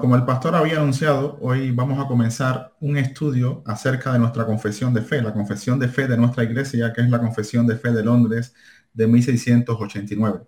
como 0.00 0.16
el 0.16 0.24
pastor 0.24 0.56
había 0.56 0.78
anunciado, 0.78 1.38
hoy 1.40 1.70
vamos 1.70 2.04
a 2.04 2.08
comenzar 2.08 2.74
un 2.80 2.96
estudio 2.96 3.62
acerca 3.66 4.12
de 4.12 4.18
nuestra 4.18 4.44
confesión 4.44 4.92
de 4.92 5.02
fe, 5.02 5.22
la 5.22 5.32
confesión 5.32 5.78
de 5.78 5.86
fe 5.88 6.08
de 6.08 6.16
nuestra 6.16 6.42
iglesia, 6.42 6.92
que 6.92 7.02
es 7.02 7.08
la 7.08 7.20
confesión 7.20 7.66
de 7.66 7.76
fe 7.76 7.92
de 7.92 8.02
Londres 8.02 8.52
de 8.92 9.06
1689. 9.06 10.40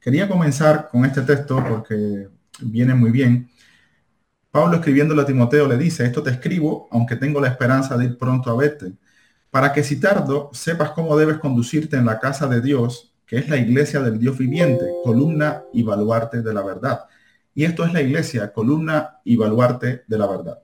Quería 0.00 0.28
comenzar 0.28 0.88
con 0.88 1.04
este 1.04 1.22
texto 1.22 1.64
porque 1.66 2.28
viene 2.60 2.94
muy 2.94 3.10
bien. 3.10 3.48
Pablo 4.50 4.76
escribiéndole 4.76 5.22
a 5.22 5.26
Timoteo 5.26 5.66
le 5.66 5.78
dice, 5.78 6.04
esto 6.04 6.22
te 6.22 6.30
escribo, 6.30 6.88
aunque 6.90 7.16
tengo 7.16 7.40
la 7.40 7.48
esperanza 7.48 7.96
de 7.96 8.04
ir 8.06 8.18
pronto 8.18 8.50
a 8.50 8.56
verte, 8.56 8.92
para 9.50 9.72
que 9.72 9.82
si 9.82 9.98
tardo 9.98 10.50
sepas 10.52 10.90
cómo 10.90 11.16
debes 11.16 11.38
conducirte 11.38 11.96
en 11.96 12.04
la 12.04 12.18
casa 12.18 12.48
de 12.48 12.60
Dios, 12.60 13.14
que 13.24 13.38
es 13.38 13.48
la 13.48 13.56
iglesia 13.56 14.00
del 14.00 14.18
Dios 14.18 14.36
viviente, 14.36 14.84
columna 15.04 15.62
y 15.72 15.82
baluarte 15.82 16.42
de 16.42 16.52
la 16.52 16.62
verdad 16.62 17.06
y 17.54 17.64
esto 17.64 17.84
es 17.84 17.92
la 17.92 18.00
iglesia, 18.00 18.52
columna 18.52 19.20
y 19.24 19.36
baluarte 19.36 20.04
de 20.06 20.18
la 20.18 20.26
verdad. 20.26 20.58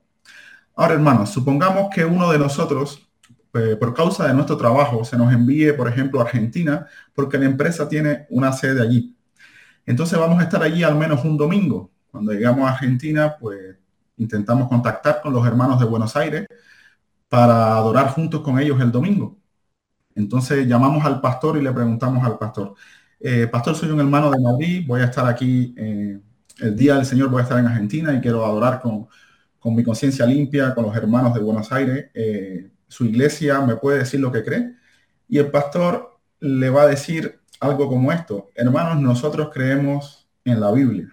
Ahora, 0.75 0.93
hermanos, 0.93 1.29
supongamos 1.31 1.89
que 1.93 2.05
uno 2.05 2.31
de 2.31 2.39
nosotros, 2.39 3.09
eh, 3.53 3.75
por 3.79 3.93
causa 3.93 4.27
de 4.27 4.33
nuestro 4.33 4.57
trabajo, 4.57 5.03
se 5.03 5.17
nos 5.17 5.33
envíe, 5.33 5.73
por 5.73 5.87
ejemplo, 5.87 6.19
a 6.19 6.23
Argentina, 6.23 6.87
porque 7.13 7.37
la 7.37 7.45
empresa 7.45 7.89
tiene 7.89 8.27
una 8.29 8.51
sede 8.53 8.81
allí. 8.81 9.15
Entonces 9.85 10.19
vamos 10.19 10.39
a 10.39 10.43
estar 10.43 10.61
allí 10.63 10.83
al 10.83 10.95
menos 10.95 11.23
un 11.25 11.37
domingo. 11.37 11.91
Cuando 12.11 12.31
llegamos 12.33 12.67
a 12.69 12.73
Argentina, 12.73 13.37
pues 13.39 13.75
intentamos 14.17 14.67
contactar 14.69 15.21
con 15.21 15.33
los 15.33 15.45
hermanos 15.47 15.79
de 15.79 15.85
Buenos 15.85 16.15
Aires 16.15 16.47
para 17.29 17.77
adorar 17.77 18.09
juntos 18.09 18.41
con 18.41 18.59
ellos 18.59 18.79
el 18.81 18.91
domingo. 18.91 19.37
Entonces 20.15 20.67
llamamos 20.67 21.05
al 21.05 21.21
pastor 21.21 21.57
y 21.57 21.61
le 21.61 21.71
preguntamos 21.71 22.23
al 22.25 22.37
pastor, 22.37 22.75
eh, 23.19 23.47
pastor, 23.47 23.75
soy 23.75 23.89
un 23.91 23.99
hermano 23.99 24.31
de 24.31 24.39
Madrid, 24.39 24.85
voy 24.87 25.01
a 25.01 25.05
estar 25.05 25.25
aquí 25.27 25.73
eh, 25.77 26.19
el 26.59 26.75
día 26.75 26.95
del 26.95 27.05
Señor 27.05 27.29
voy 27.29 27.39
a 27.39 27.43
estar 27.43 27.59
en 27.59 27.67
Argentina 27.67 28.13
y 28.13 28.21
quiero 28.21 28.45
adorar 28.45 28.79
con, 28.81 29.07
mi 29.75 29.83
conciencia 29.83 30.25
limpia, 30.25 30.73
con 30.73 30.85
los 30.85 30.95
hermanos 30.95 31.33
de 31.33 31.41
Buenos 31.41 31.71
Aires. 31.73 32.09
Eh, 32.13 32.71
su 32.87 33.03
iglesia 33.03 33.59
me 33.59 33.75
puede 33.75 33.99
decir 33.99 34.19
lo 34.21 34.31
que 34.31 34.43
cree. 34.43 34.75
Y 35.27 35.39
el 35.39 35.51
pastor 35.51 36.19
le 36.39 36.69
va 36.69 36.83
a 36.83 36.87
decir 36.87 37.41
algo 37.59 37.89
como 37.89 38.11
esto. 38.13 38.49
Hermanos, 38.55 39.01
nosotros 39.01 39.49
creemos 39.53 40.29
en 40.45 40.61
la 40.61 40.71
Biblia. 40.71 41.09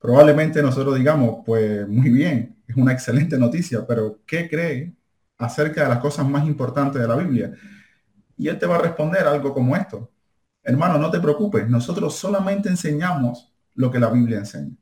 Probablemente 0.00 0.60
nosotros 0.62 0.96
digamos, 0.96 1.42
pues 1.46 1.86
muy 1.86 2.10
bien, 2.10 2.56
es 2.66 2.76
una 2.76 2.92
excelente 2.92 3.38
noticia, 3.38 3.86
pero 3.86 4.20
¿qué 4.26 4.48
cree 4.48 4.94
acerca 5.38 5.84
de 5.84 5.88
las 5.90 5.98
cosas 5.98 6.26
más 6.26 6.46
importantes 6.46 7.00
de 7.00 7.06
la 7.06 7.16
Biblia? 7.16 7.52
Y 8.36 8.48
él 8.48 8.58
te 8.58 8.66
va 8.66 8.76
a 8.76 8.82
responder 8.82 9.26
algo 9.26 9.52
como 9.52 9.76
esto. 9.76 10.10
Hermano, 10.62 10.98
no 10.98 11.10
te 11.10 11.20
preocupes, 11.20 11.68
nosotros 11.68 12.16
solamente 12.16 12.68
enseñamos 12.68 13.49
lo 13.74 13.90
que 13.90 13.98
la 13.98 14.10
Biblia 14.10 14.38
enseña. 14.38 14.76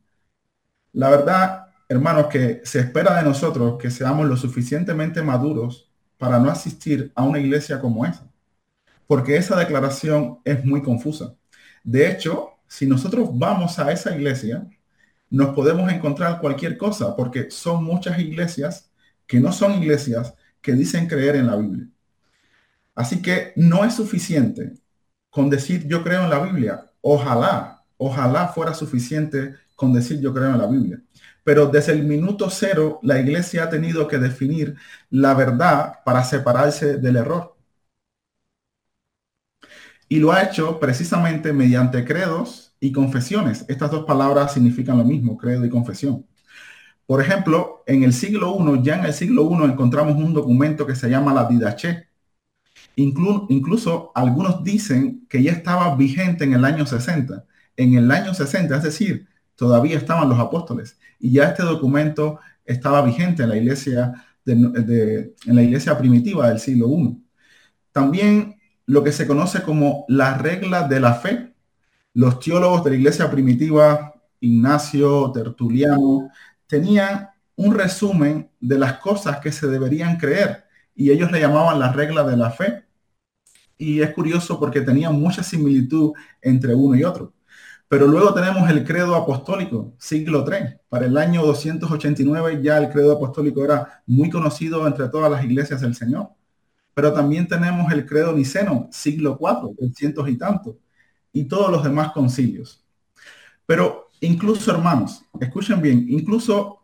La 0.92 1.10
verdad, 1.10 1.68
hermanos, 1.88 2.26
que 2.26 2.60
se 2.64 2.80
espera 2.80 3.16
de 3.16 3.22
nosotros 3.22 3.78
que 3.80 3.90
seamos 3.90 4.26
lo 4.26 4.36
suficientemente 4.36 5.22
maduros 5.22 5.90
para 6.16 6.38
no 6.38 6.50
asistir 6.50 7.12
a 7.14 7.22
una 7.22 7.38
iglesia 7.38 7.80
como 7.80 8.04
esa. 8.04 8.28
Porque 9.06 9.36
esa 9.36 9.56
declaración 9.56 10.40
es 10.44 10.64
muy 10.64 10.82
confusa. 10.82 11.34
De 11.84 12.10
hecho, 12.10 12.58
si 12.66 12.86
nosotros 12.86 13.30
vamos 13.32 13.78
a 13.78 13.90
esa 13.92 14.14
iglesia, 14.14 14.68
nos 15.30 15.54
podemos 15.54 15.90
encontrar 15.92 16.40
cualquier 16.40 16.76
cosa, 16.76 17.16
porque 17.16 17.50
son 17.50 17.84
muchas 17.84 18.18
iglesias 18.18 18.90
que 19.26 19.40
no 19.40 19.52
son 19.52 19.74
iglesias 19.82 20.34
que 20.60 20.72
dicen 20.72 21.06
creer 21.06 21.36
en 21.36 21.46
la 21.46 21.56
Biblia. 21.56 21.86
Así 22.94 23.22
que 23.22 23.52
no 23.56 23.84
es 23.84 23.94
suficiente 23.94 24.74
con 25.30 25.48
decir 25.50 25.86
yo 25.86 26.02
creo 26.02 26.24
en 26.24 26.30
la 26.30 26.40
Biblia. 26.40 26.90
Ojalá 27.00 27.77
Ojalá 27.98 28.48
fuera 28.48 28.74
suficiente 28.74 29.54
con 29.76 29.92
decir 29.92 30.20
yo 30.20 30.32
creo 30.34 30.50
en 30.50 30.58
la 30.58 30.66
Biblia. 30.66 31.00
Pero 31.44 31.66
desde 31.68 31.92
el 31.92 32.04
minuto 32.04 32.50
cero, 32.50 33.00
la 33.02 33.20
iglesia 33.20 33.64
ha 33.64 33.70
tenido 33.70 34.08
que 34.08 34.18
definir 34.18 34.76
la 35.10 35.34
verdad 35.34 36.00
para 36.04 36.24
separarse 36.24 36.98
del 36.98 37.16
error. 37.16 37.56
Y 40.08 40.18
lo 40.20 40.32
ha 40.32 40.42
hecho 40.42 40.78
precisamente 40.80 41.52
mediante 41.52 42.04
credos 42.04 42.74
y 42.80 42.92
confesiones. 42.92 43.64
Estas 43.68 43.90
dos 43.90 44.04
palabras 44.06 44.52
significan 44.54 44.98
lo 44.98 45.04
mismo, 45.04 45.36
credo 45.36 45.64
y 45.66 45.70
confesión. 45.70 46.26
Por 47.06 47.22
ejemplo, 47.22 47.84
en 47.86 48.04
el 48.04 48.12
siglo 48.14 48.56
I, 48.60 48.82
ya 48.84 48.98
en 48.98 49.06
el 49.06 49.14
siglo 49.14 49.50
I 49.50 49.64
encontramos 49.70 50.16
un 50.16 50.34
documento 50.34 50.86
que 50.86 50.96
se 50.96 51.10
llama 51.10 51.34
la 51.34 51.46
Didache. 51.46 52.08
incluso 52.96 54.12
algunos 54.14 54.62
dicen 54.64 55.26
que 55.28 55.42
ya 55.42 55.52
estaba 55.52 55.94
vigente 55.96 56.44
en 56.44 56.54
el 56.54 56.64
año 56.64 56.86
60 56.86 57.44
en 57.78 57.94
el 57.94 58.10
año 58.10 58.34
60, 58.34 58.76
es 58.76 58.82
decir, 58.82 59.28
todavía 59.54 59.96
estaban 59.96 60.28
los 60.28 60.38
apóstoles 60.38 60.98
y 61.18 61.32
ya 61.32 61.44
este 61.44 61.62
documento 61.62 62.40
estaba 62.64 63.02
vigente 63.02 63.44
en 63.44 63.48
la 63.48 63.56
iglesia, 63.56 64.12
en 64.44 65.24
la 65.46 65.62
iglesia 65.62 65.96
primitiva 65.96 66.48
del 66.48 66.58
siglo 66.58 66.88
I. 66.90 67.22
También 67.92 68.58
lo 68.84 69.04
que 69.04 69.12
se 69.12 69.26
conoce 69.26 69.62
como 69.62 70.06
la 70.08 70.36
regla 70.38 70.88
de 70.88 70.98
la 70.98 71.14
fe. 71.14 71.54
Los 72.14 72.40
teólogos 72.40 72.82
de 72.82 72.90
la 72.90 72.96
iglesia 72.96 73.30
primitiva, 73.30 74.14
Ignacio, 74.40 75.30
Tertuliano, 75.30 76.30
tenían 76.66 77.28
un 77.54 77.74
resumen 77.74 78.50
de 78.58 78.78
las 78.78 78.94
cosas 78.94 79.38
que 79.40 79.52
se 79.52 79.68
deberían 79.68 80.16
creer 80.16 80.64
y 80.94 81.10
ellos 81.10 81.30
le 81.30 81.40
llamaban 81.40 81.78
la 81.78 81.92
regla 81.92 82.24
de 82.24 82.36
la 82.36 82.50
fe. 82.50 82.86
Y 83.76 84.00
es 84.00 84.10
curioso 84.14 84.58
porque 84.58 84.80
tenían 84.80 85.14
mucha 85.20 85.42
similitud 85.42 86.12
entre 86.42 86.74
uno 86.74 86.96
y 86.96 87.04
otro. 87.04 87.34
Pero 87.88 88.06
luego 88.06 88.34
tenemos 88.34 88.68
el 88.68 88.84
credo 88.84 89.14
apostólico, 89.14 89.94
siglo 89.98 90.44
III. 90.46 90.76
Para 90.90 91.06
el 91.06 91.16
año 91.16 91.42
289 91.42 92.60
ya 92.62 92.76
el 92.76 92.90
credo 92.90 93.12
apostólico 93.12 93.64
era 93.64 94.02
muy 94.06 94.28
conocido 94.28 94.86
entre 94.86 95.08
todas 95.08 95.30
las 95.30 95.42
iglesias 95.42 95.80
del 95.80 95.94
Señor. 95.94 96.28
Pero 96.92 97.12
también 97.14 97.48
tenemos 97.48 97.90
el 97.90 98.04
credo 98.04 98.32
niceno, 98.32 98.88
siglo 98.92 99.38
IV, 99.40 99.74
el 99.78 99.94
cientos 99.94 100.28
y 100.28 100.36
tanto, 100.36 100.78
y 101.32 101.44
todos 101.44 101.70
los 101.70 101.82
demás 101.82 102.12
concilios. 102.12 102.84
Pero 103.64 104.08
incluso, 104.20 104.70
hermanos, 104.70 105.24
escuchen 105.40 105.80
bien, 105.80 106.04
incluso 106.10 106.78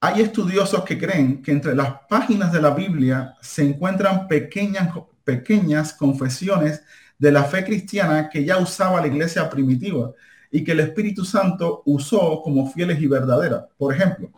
hay 0.00 0.20
estudiosos 0.20 0.84
que 0.84 0.98
creen 0.98 1.42
que 1.42 1.52
entre 1.52 1.74
las 1.74 1.94
páginas 2.08 2.52
de 2.52 2.60
la 2.60 2.70
Biblia 2.70 3.36
se 3.40 3.64
encuentran 3.64 4.28
pequeñas, 4.28 4.92
pequeñas 5.24 5.94
confesiones 5.94 6.82
de 7.22 7.30
la 7.30 7.44
fe 7.44 7.64
cristiana 7.64 8.28
que 8.28 8.44
ya 8.44 8.58
usaba 8.58 9.00
la 9.00 9.06
iglesia 9.06 9.48
primitiva 9.48 10.12
y 10.50 10.64
que 10.64 10.72
el 10.72 10.80
Espíritu 10.80 11.24
Santo 11.24 11.82
usó 11.86 12.42
como 12.42 12.68
fieles 12.72 13.00
y 13.00 13.06
verdaderas. 13.06 13.66
Por 13.78 13.94
ejemplo, 13.94 14.32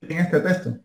en 0.00 0.18
este 0.18 0.40
texto, 0.40 0.78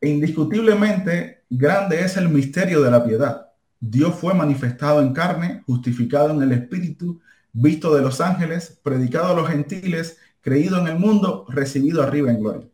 e 0.00 0.08
indiscutiblemente 0.08 1.44
grande 1.50 2.00
es 2.00 2.16
el 2.16 2.30
misterio 2.30 2.80
de 2.82 2.90
la 2.90 3.04
piedad. 3.04 3.48
Dios 3.78 4.14
fue 4.14 4.32
manifestado 4.32 5.02
en 5.02 5.12
carne, 5.12 5.62
justificado 5.66 6.30
en 6.30 6.40
el 6.42 6.52
Espíritu, 6.52 7.20
visto 7.52 7.94
de 7.94 8.00
los 8.00 8.22
ángeles, 8.22 8.80
predicado 8.82 9.32
a 9.32 9.34
los 9.34 9.48
gentiles, 9.48 10.18
creído 10.40 10.78
en 10.80 10.88
el 10.88 10.98
mundo, 10.98 11.44
recibido 11.50 12.02
arriba 12.02 12.30
en 12.30 12.40
gloria. 12.40 12.68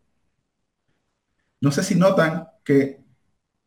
No 1.61 1.73
sé 1.73 1.83
si 1.83 1.97
notan 1.97 2.49
que 2.65 3.02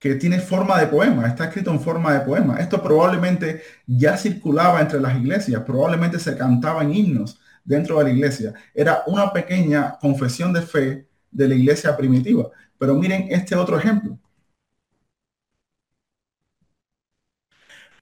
que 0.06 0.14
tiene 0.14 0.40
forma 0.40 0.80
de 0.80 0.86
poema, 0.86 1.26
está 1.26 1.46
escrito 1.46 1.72
en 1.72 1.80
forma 1.80 2.14
de 2.14 2.20
poema. 2.20 2.60
Esto 2.60 2.80
probablemente 2.80 3.64
ya 3.88 4.16
circulaba 4.16 4.80
entre 4.80 5.00
las 5.00 5.16
iglesias, 5.18 5.64
probablemente 5.66 6.20
se 6.20 6.38
cantaba 6.38 6.84
en 6.84 6.94
himnos 6.94 7.40
dentro 7.64 7.98
de 7.98 8.04
la 8.04 8.10
iglesia. 8.12 8.54
Era 8.76 9.02
una 9.08 9.34
pequeña 9.34 9.98
confesión 10.00 10.54
de 10.54 10.62
fe 10.62 11.08
de 11.32 11.48
la 11.48 11.56
iglesia 11.56 11.98
primitiva. 11.98 12.52
Pero 12.78 12.94
miren 12.94 13.26
este 13.32 13.56
otro 13.56 13.80
ejemplo. 13.80 14.20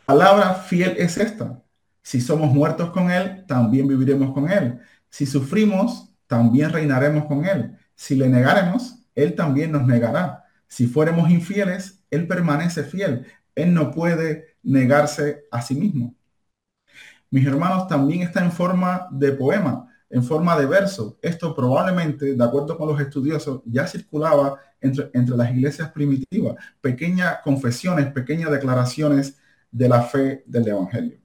Palabra 0.05 0.55
fiel 0.55 0.95
es 0.97 1.17
esta. 1.17 1.63
Si 2.01 2.19
somos 2.19 2.53
muertos 2.53 2.91
con 2.91 3.09
Él, 3.11 3.45
también 3.47 3.87
viviremos 3.87 4.33
con 4.33 4.51
Él. 4.51 4.77
Si 5.09 5.25
sufrimos, 5.25 6.13
también 6.27 6.69
reinaremos 6.69 7.23
con 7.27 7.45
Él. 7.45 7.77
Si 7.95 8.13
le 8.17 8.27
negaremos, 8.27 8.97
Él 9.15 9.35
también 9.35 9.71
nos 9.71 9.87
negará. 9.87 10.42
Si 10.73 10.87
fuéramos 10.87 11.29
infieles, 11.29 12.03
Él 12.09 12.27
permanece 12.27 12.83
fiel. 12.83 13.27
Él 13.53 13.75
no 13.75 13.91
puede 13.91 14.57
negarse 14.63 15.43
a 15.51 15.61
sí 15.61 15.75
mismo. 15.75 16.15
Mis 17.29 17.45
hermanos, 17.45 17.87
también 17.87 18.23
está 18.23 18.43
en 18.43 18.51
forma 18.51 19.07
de 19.11 19.33
poema, 19.33 19.87
en 20.09 20.23
forma 20.23 20.57
de 20.57 20.65
verso. 20.65 21.19
Esto 21.21 21.53
probablemente, 21.55 22.33
de 22.33 22.43
acuerdo 22.43 22.75
con 22.75 22.87
los 22.87 22.99
estudiosos, 22.99 23.61
ya 23.65 23.85
circulaba 23.85 24.57
entre, 24.81 25.11
entre 25.13 25.37
las 25.37 25.51
iglesias 25.51 25.91
primitivas. 25.91 26.55
Pequeñas 26.81 27.37
confesiones, 27.43 28.11
pequeñas 28.11 28.49
declaraciones 28.49 29.37
de 29.69 29.87
la 29.87 30.01
fe 30.01 30.43
del 30.47 30.69
Evangelio. 30.69 31.19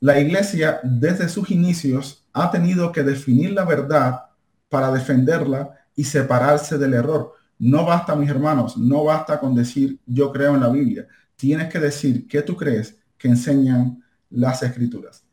La 0.00 0.18
iglesia 0.18 0.80
desde 0.82 1.28
sus 1.28 1.52
inicios 1.52 2.26
ha 2.32 2.50
tenido 2.50 2.90
que 2.90 3.04
definir 3.04 3.52
la 3.52 3.64
verdad 3.64 4.22
para 4.68 4.90
defenderla 4.90 5.70
y 5.94 6.02
separarse 6.02 6.78
del 6.78 6.94
error. 6.94 7.35
No 7.58 7.84
basta, 7.86 8.14
mis 8.16 8.30
hermanos, 8.30 8.76
no 8.76 9.04
basta 9.04 9.40
con 9.40 9.54
decir 9.54 9.98
yo 10.06 10.32
creo 10.32 10.54
en 10.54 10.60
la 10.60 10.68
Biblia. 10.68 11.06
Tienes 11.36 11.72
que 11.72 11.78
decir 11.78 12.26
qué 12.28 12.42
tú 12.42 12.56
crees 12.56 12.98
que 13.18 13.28
enseñan 13.28 14.02
las 14.30 14.62
escrituras. 14.62 15.24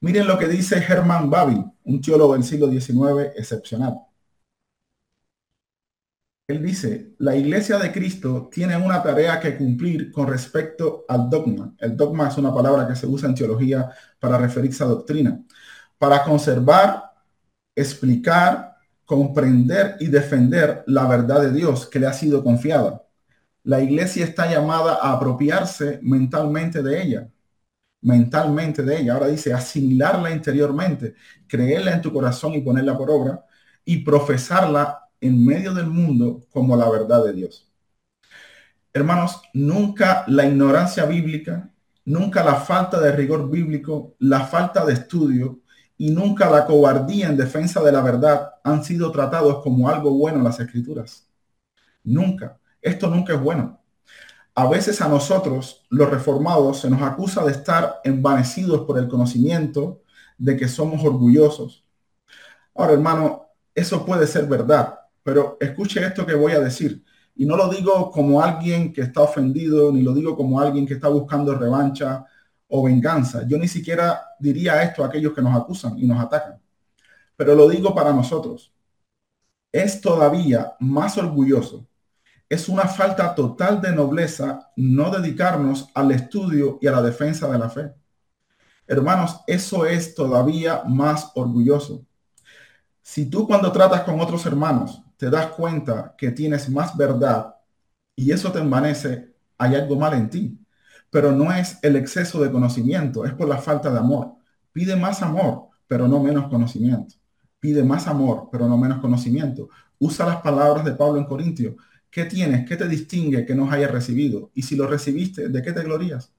Miren 0.00 0.26
lo 0.26 0.38
que 0.38 0.48
dice 0.48 0.76
Herman 0.78 1.30
Babi, 1.30 1.64
un 1.84 2.00
teólogo 2.00 2.34
del 2.34 2.44
siglo 2.44 2.70
XIX 2.70 3.32
excepcional. 3.36 4.00
Él 6.48 6.62
dice, 6.62 7.14
la 7.18 7.34
iglesia 7.36 7.78
de 7.78 7.92
Cristo 7.92 8.48
tiene 8.52 8.76
una 8.76 9.02
tarea 9.02 9.40
que 9.40 9.56
cumplir 9.56 10.10
con 10.12 10.26
respecto 10.26 11.04
al 11.08 11.30
dogma. 11.30 11.74
El 11.78 11.96
dogma 11.96 12.28
es 12.28 12.36
una 12.36 12.52
palabra 12.52 12.86
que 12.86 12.96
se 12.96 13.06
usa 13.06 13.28
en 13.28 13.34
teología 13.34 13.90
para 14.18 14.36
referirse 14.38 14.82
a 14.84 14.88
doctrina. 14.88 15.40
Para 15.98 16.24
conservar, 16.24 17.04
explicar, 17.74 18.71
comprender 19.12 19.96
y 20.00 20.06
defender 20.06 20.84
la 20.86 21.06
verdad 21.06 21.42
de 21.42 21.52
Dios 21.52 21.86
que 21.86 21.98
le 22.00 22.06
ha 22.06 22.14
sido 22.14 22.42
confiada. 22.42 23.02
La 23.62 23.82
iglesia 23.82 24.24
está 24.24 24.50
llamada 24.50 24.94
a 25.02 25.12
apropiarse 25.12 26.00
mentalmente 26.00 26.82
de 26.82 27.02
ella, 27.02 27.30
mentalmente 28.00 28.82
de 28.82 29.02
ella. 29.02 29.12
Ahora 29.12 29.28
dice 29.28 29.52
asimilarla 29.52 30.30
interiormente, 30.30 31.14
creerla 31.46 31.92
en 31.92 32.00
tu 32.00 32.10
corazón 32.10 32.54
y 32.54 32.62
ponerla 32.62 32.96
por 32.96 33.10
obra 33.10 33.44
y 33.84 33.98
profesarla 33.98 35.10
en 35.20 35.44
medio 35.44 35.74
del 35.74 35.88
mundo 35.88 36.46
como 36.50 36.74
la 36.74 36.88
verdad 36.88 37.22
de 37.22 37.34
Dios. 37.34 37.70
Hermanos, 38.94 39.42
nunca 39.52 40.24
la 40.26 40.46
ignorancia 40.46 41.04
bíblica, 41.04 41.70
nunca 42.06 42.42
la 42.42 42.54
falta 42.54 42.98
de 42.98 43.12
rigor 43.12 43.50
bíblico, 43.50 44.16
la 44.20 44.46
falta 44.46 44.86
de 44.86 44.94
estudio 44.94 45.60
y 45.96 46.10
nunca 46.10 46.50
la 46.50 46.66
cobardía 46.66 47.28
en 47.28 47.36
defensa 47.36 47.82
de 47.82 47.92
la 47.92 48.00
verdad 48.00 48.54
han 48.64 48.84
sido 48.84 49.12
tratados 49.12 49.62
como 49.62 49.88
algo 49.88 50.10
bueno 50.12 50.38
en 50.38 50.44
las 50.44 50.60
escrituras. 50.60 51.28
Nunca. 52.04 52.58
Esto 52.80 53.08
nunca 53.08 53.34
es 53.34 53.40
bueno. 53.40 53.80
A 54.54 54.68
veces 54.68 55.00
a 55.00 55.08
nosotros, 55.08 55.86
los 55.88 56.10
reformados, 56.10 56.80
se 56.80 56.90
nos 56.90 57.00
acusa 57.02 57.44
de 57.44 57.52
estar 57.52 58.00
envanecidos 58.04 58.82
por 58.82 58.98
el 58.98 59.08
conocimiento, 59.08 60.02
de 60.36 60.56
que 60.56 60.68
somos 60.68 61.02
orgullosos. 61.04 61.86
Ahora, 62.74 62.92
hermano, 62.92 63.46
eso 63.74 64.04
puede 64.04 64.26
ser 64.26 64.46
verdad, 64.46 64.98
pero 65.22 65.56
escuche 65.60 66.04
esto 66.04 66.26
que 66.26 66.34
voy 66.34 66.52
a 66.52 66.60
decir. 66.60 67.04
Y 67.34 67.46
no 67.46 67.56
lo 67.56 67.68
digo 67.68 68.10
como 68.10 68.42
alguien 68.42 68.92
que 68.92 69.02
está 69.02 69.22
ofendido, 69.22 69.92
ni 69.92 70.02
lo 70.02 70.12
digo 70.12 70.36
como 70.36 70.60
alguien 70.60 70.86
que 70.86 70.94
está 70.94 71.08
buscando 71.08 71.54
revancha 71.54 72.26
o 72.74 72.82
venganza. 72.82 73.46
Yo 73.46 73.58
ni 73.58 73.68
siquiera 73.68 74.22
diría 74.38 74.82
esto 74.82 75.04
a 75.04 75.08
aquellos 75.08 75.34
que 75.34 75.42
nos 75.42 75.54
acusan 75.54 75.98
y 75.98 76.06
nos 76.06 76.18
atacan. 76.18 76.58
Pero 77.36 77.54
lo 77.54 77.68
digo 77.68 77.94
para 77.94 78.14
nosotros. 78.14 78.72
Es 79.70 80.00
todavía 80.00 80.72
más 80.80 81.18
orgulloso. 81.18 81.86
Es 82.48 82.70
una 82.70 82.84
falta 82.88 83.34
total 83.34 83.82
de 83.82 83.92
nobleza 83.92 84.70
no 84.76 85.10
dedicarnos 85.10 85.90
al 85.94 86.12
estudio 86.12 86.78
y 86.80 86.86
a 86.86 86.92
la 86.92 87.02
defensa 87.02 87.46
de 87.50 87.58
la 87.58 87.68
fe. 87.68 87.92
Hermanos, 88.86 89.40
eso 89.46 89.84
es 89.84 90.14
todavía 90.14 90.82
más 90.86 91.30
orgulloso. 91.34 92.06
Si 93.02 93.26
tú 93.28 93.46
cuando 93.46 93.70
tratas 93.70 94.00
con 94.00 94.18
otros 94.18 94.46
hermanos 94.46 95.02
te 95.18 95.28
das 95.28 95.48
cuenta 95.48 96.14
que 96.16 96.30
tienes 96.30 96.70
más 96.70 96.96
verdad 96.96 97.54
y 98.16 98.32
eso 98.32 98.50
te 98.50 98.60
envanece, 98.60 99.34
hay 99.58 99.74
algo 99.74 99.96
mal 99.96 100.14
en 100.14 100.30
ti. 100.30 100.61
Pero 101.12 101.32
no 101.32 101.52
es 101.52 101.78
el 101.82 101.96
exceso 101.96 102.42
de 102.42 102.50
conocimiento, 102.50 103.26
es 103.26 103.34
por 103.34 103.48
la 103.48 103.58
falta 103.58 103.92
de 103.92 103.98
amor. 104.00 104.32
Pide 104.72 104.96
más 104.96 105.22
amor, 105.22 105.68
pero 105.86 106.08
no 106.08 106.20
menos 106.22 106.48
conocimiento. 106.48 107.16
Pide 107.60 107.84
más 107.84 108.08
amor, 108.08 108.48
pero 108.50 108.66
no 108.68 108.78
menos 108.78 109.00
conocimiento. 109.00 109.68
Usa 109.98 110.26
las 110.26 110.38
palabras 110.42 110.84
de 110.86 110.92
Pablo 110.92 111.18
en 111.18 111.26
Corintio. 111.26 111.76
¿Qué 112.10 112.24
tienes? 112.24 112.66
¿Qué 112.68 112.76
te 112.76 112.88
distingue 112.88 113.44
que 113.46 113.54
no 113.54 113.70
hayas 113.70 113.90
recibido? 113.90 114.50
Y 114.54 114.62
si 114.62 114.76
lo 114.76 114.86
recibiste, 114.88 115.50
¿de 115.50 115.62
qué 115.62 115.72
te 115.72 115.82
glorías? 115.82 116.32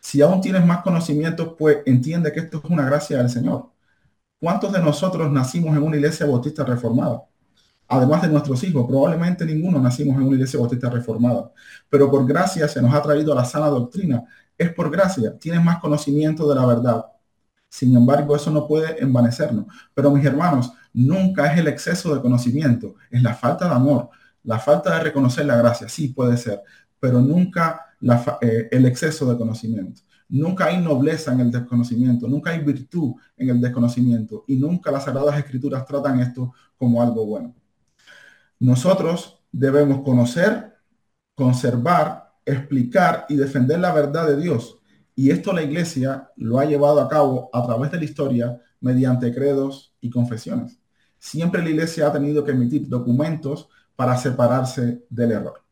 Si 0.00 0.22
aún 0.22 0.40
tienes 0.40 0.64
más 0.66 0.82
conocimiento, 0.82 1.56
pues 1.56 1.78
entiende 1.86 2.32
que 2.32 2.40
esto 2.40 2.62
es 2.64 2.70
una 2.70 2.86
gracia 2.86 3.18
del 3.18 3.30
Señor. 3.30 3.72
¿Cuántos 4.40 4.72
de 4.72 4.80
nosotros 4.80 5.30
nacimos 5.32 5.76
en 5.76 5.82
una 5.82 5.96
iglesia 5.96 6.26
bautista 6.26 6.64
reformada? 6.64 7.24
Además 7.88 8.22
de 8.22 8.28
nuestros 8.28 8.62
hijos, 8.64 8.86
probablemente 8.86 9.44
ninguno 9.44 9.80
nacimos 9.80 10.16
en 10.16 10.22
una 10.22 10.34
iglesia 10.36 10.58
bautista 10.58 10.90
reformada, 10.90 11.50
pero 11.88 12.10
por 12.10 12.26
gracia 12.26 12.68
se 12.68 12.80
nos 12.82 12.94
ha 12.94 13.02
traído 13.02 13.32
a 13.32 13.36
la 13.36 13.44
sana 13.44 13.66
doctrina. 13.68 14.24
Es 14.56 14.72
por 14.72 14.90
gracia, 14.90 15.36
tienes 15.38 15.62
más 15.64 15.80
conocimiento 15.80 16.48
de 16.48 16.54
la 16.54 16.66
verdad. 16.66 17.04
Sin 17.68 17.96
embargo, 17.96 18.36
eso 18.36 18.50
no 18.50 18.66
puede 18.68 19.02
envanecernos. 19.02 19.66
Pero 19.94 20.10
mis 20.10 20.24
hermanos, 20.24 20.72
nunca 20.92 21.52
es 21.52 21.58
el 21.58 21.66
exceso 21.68 22.14
de 22.14 22.20
conocimiento, 22.20 22.94
es 23.10 23.22
la 23.22 23.34
falta 23.34 23.68
de 23.68 23.74
amor, 23.74 24.10
la 24.44 24.58
falta 24.58 24.96
de 24.96 25.04
reconocer 25.04 25.46
la 25.46 25.56
gracia, 25.56 25.88
sí 25.88 26.08
puede 26.08 26.36
ser, 26.36 26.62
pero 27.00 27.20
nunca 27.20 27.94
eh, 28.40 28.68
el 28.70 28.86
exceso 28.86 29.30
de 29.30 29.36
conocimiento. 29.36 30.02
Nunca 30.28 30.66
hay 30.66 30.80
nobleza 30.80 31.32
en 31.32 31.40
el 31.40 31.50
desconocimiento, 31.50 32.28
nunca 32.28 32.50
hay 32.50 32.60
virtud 32.60 33.14
en 33.36 33.50
el 33.50 33.60
desconocimiento 33.60 34.44
y 34.46 34.56
nunca 34.56 34.90
las 34.90 35.04
Sagradas 35.04 35.38
Escrituras 35.38 35.84
tratan 35.84 36.20
esto 36.20 36.52
como 36.78 37.02
algo 37.02 37.26
bueno. 37.26 37.54
Nosotros 38.60 39.40
debemos 39.52 40.02
conocer, 40.02 40.74
conservar, 41.34 42.34
explicar 42.44 43.26
y 43.28 43.36
defender 43.36 43.78
la 43.78 43.92
verdad 43.92 44.26
de 44.26 44.36
Dios. 44.36 44.78
Y 45.14 45.30
esto 45.30 45.52
la 45.52 45.62
iglesia 45.62 46.30
lo 46.36 46.58
ha 46.58 46.64
llevado 46.64 47.00
a 47.00 47.08
cabo 47.08 47.50
a 47.52 47.64
través 47.64 47.90
de 47.92 47.98
la 47.98 48.04
historia 48.04 48.60
mediante 48.80 49.32
credos 49.34 49.94
y 50.00 50.10
confesiones. 50.10 50.78
Siempre 51.18 51.62
la 51.62 51.70
iglesia 51.70 52.08
ha 52.08 52.12
tenido 52.12 52.44
que 52.44 52.52
emitir 52.52 52.88
documentos 52.88 53.68
para 53.96 54.16
separarse 54.16 55.04
del 55.08 55.32
error. 55.32 55.62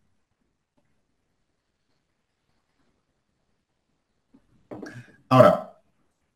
Ahora, 5.28 5.80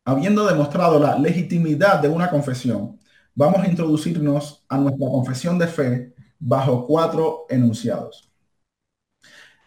habiendo 0.05 0.47
demostrado 0.47 0.99
la 0.99 1.19
legitimidad 1.19 2.01
de 2.01 2.09
una 2.09 2.31
confesión, 2.31 2.99
vamos 3.35 3.63
a 3.63 3.69
introducirnos 3.69 4.65
a 4.69 4.79
nuestra 4.79 5.07
confesión 5.09 5.59
de 5.59 5.67
fe 5.67 6.16
bajo 6.39 6.87
cuatro 6.87 7.47
enunciados. 7.49 8.31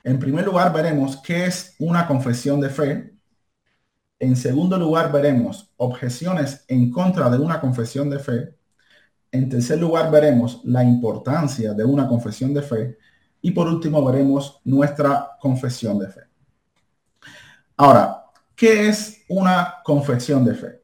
En 0.03 0.19
primer 0.19 0.45
lugar, 0.45 0.71
veremos 0.73 1.17
qué 1.17 1.45
es 1.45 1.75
una 1.79 2.07
confesión 2.07 2.59
de 2.61 2.69
fe. 2.69 3.13
En 4.19 4.35
segundo 4.35 4.77
lugar, 4.77 5.11
veremos 5.11 5.71
objeciones 5.77 6.65
en 6.67 6.91
contra 6.91 7.29
de 7.29 7.37
una 7.37 7.59
confesión 7.59 8.09
de 8.09 8.19
fe. 8.19 8.55
En 9.31 9.49
tercer 9.49 9.79
lugar, 9.79 10.09
veremos 10.09 10.61
la 10.63 10.83
importancia 10.83 11.73
de 11.73 11.85
una 11.85 12.07
confesión 12.07 12.53
de 12.53 12.61
fe. 12.61 12.97
Y 13.41 13.51
por 13.51 13.67
último, 13.67 14.03
veremos 14.03 14.59
nuestra 14.63 15.37
confesión 15.39 15.99
de 15.99 16.07
fe. 16.07 16.21
Ahora, 17.77 18.25
¿qué 18.55 18.89
es 18.89 19.23
una 19.29 19.75
confesión 19.83 20.43
de 20.43 20.55
fe? 20.55 20.78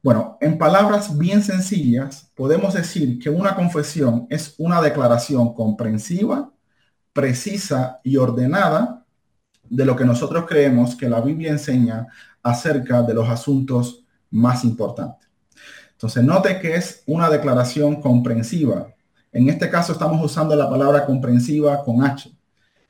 Bueno, 0.00 0.38
en 0.40 0.58
palabras 0.58 1.18
bien 1.18 1.42
sencillas, 1.42 2.30
podemos 2.36 2.74
decir 2.74 3.18
que 3.18 3.30
una 3.30 3.56
confesión 3.56 4.28
es 4.30 4.54
una 4.58 4.80
declaración 4.80 5.54
comprensiva, 5.54 6.52
precisa 7.12 8.00
y 8.04 8.16
ordenada 8.16 9.04
de 9.64 9.84
lo 9.84 9.96
que 9.96 10.04
nosotros 10.04 10.44
creemos 10.46 10.94
que 10.94 11.08
la 11.08 11.20
Biblia 11.20 11.50
enseña 11.50 12.06
acerca 12.44 13.02
de 13.02 13.12
los 13.12 13.28
asuntos 13.28 14.04
más 14.30 14.62
importantes. 14.62 15.28
Entonces, 15.92 16.22
note 16.22 16.60
que 16.60 16.76
es 16.76 17.02
una 17.06 17.28
declaración 17.28 18.00
comprensiva. 18.00 18.94
En 19.32 19.48
este 19.48 19.68
caso 19.68 19.92
estamos 19.92 20.24
usando 20.24 20.54
la 20.54 20.70
palabra 20.70 21.04
comprensiva 21.06 21.82
con 21.82 22.04
H. 22.04 22.30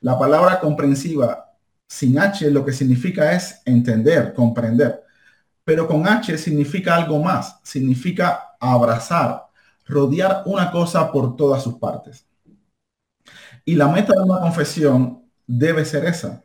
La 0.02 0.18
palabra 0.18 0.60
comprensiva 0.60 1.54
sin 1.86 2.18
H 2.18 2.50
lo 2.50 2.66
que 2.66 2.72
significa 2.72 3.32
es 3.32 3.62
entender, 3.64 4.34
comprender 4.34 5.07
pero 5.68 5.86
con 5.86 6.08
H 6.08 6.38
significa 6.38 6.96
algo 6.96 7.22
más, 7.22 7.60
significa 7.62 8.54
abrazar, 8.58 9.48
rodear 9.86 10.44
una 10.46 10.70
cosa 10.70 11.12
por 11.12 11.36
todas 11.36 11.62
sus 11.62 11.74
partes. 11.74 12.24
Y 13.66 13.74
la 13.74 13.86
meta 13.86 14.14
de 14.14 14.22
una 14.22 14.40
confesión 14.40 15.24
debe 15.46 15.84
ser 15.84 16.06
esa. 16.06 16.42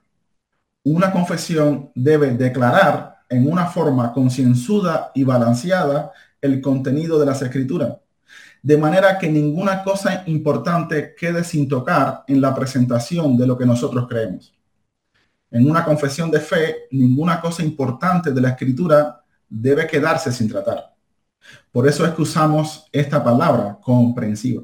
Una 0.83 1.09
confesión 1.13 1.89
debe 1.95 2.31
declarar 2.31 3.19
en 3.29 3.49
una 3.49 3.67
forma 3.67 4.11
concienzuda 4.11 5.13
y 5.15 5.23
balanceada 5.23 6.11
el 6.41 6.59
contenido 6.59 7.17
de 7.17 7.25
las 7.25 7.41
escrituras, 7.41 7.95
de 8.61 8.77
manera 8.77 9.17
que 9.17 9.29
ninguna 9.29 9.85
cosa 9.85 10.23
importante 10.25 11.15
quede 11.17 11.45
sin 11.45 11.69
tocar 11.69 12.25
en 12.27 12.41
la 12.41 12.53
presentación 12.53 13.37
de 13.37 13.47
lo 13.47 13.57
que 13.57 13.65
nosotros 13.65 14.05
creemos 14.05 14.53
en 15.53 15.69
una 15.69 15.85
confesión 15.85 16.31
de 16.31 16.39
fe, 16.39 16.87
ninguna 16.89 17.39
cosa 17.39 17.61
importante 17.61 18.31
de 18.31 18.41
la 18.41 18.49
escritura 18.49 19.23
debe 19.47 19.85
quedarse 19.85 20.31
sin 20.31 20.49
tratar. 20.49 20.95
Por 21.71 21.87
eso 21.87 22.03
es 22.07 22.13
que 22.15 22.23
usamos 22.23 22.87
esta 22.91 23.23
palabra 23.23 23.77
comprensiva. 23.79 24.63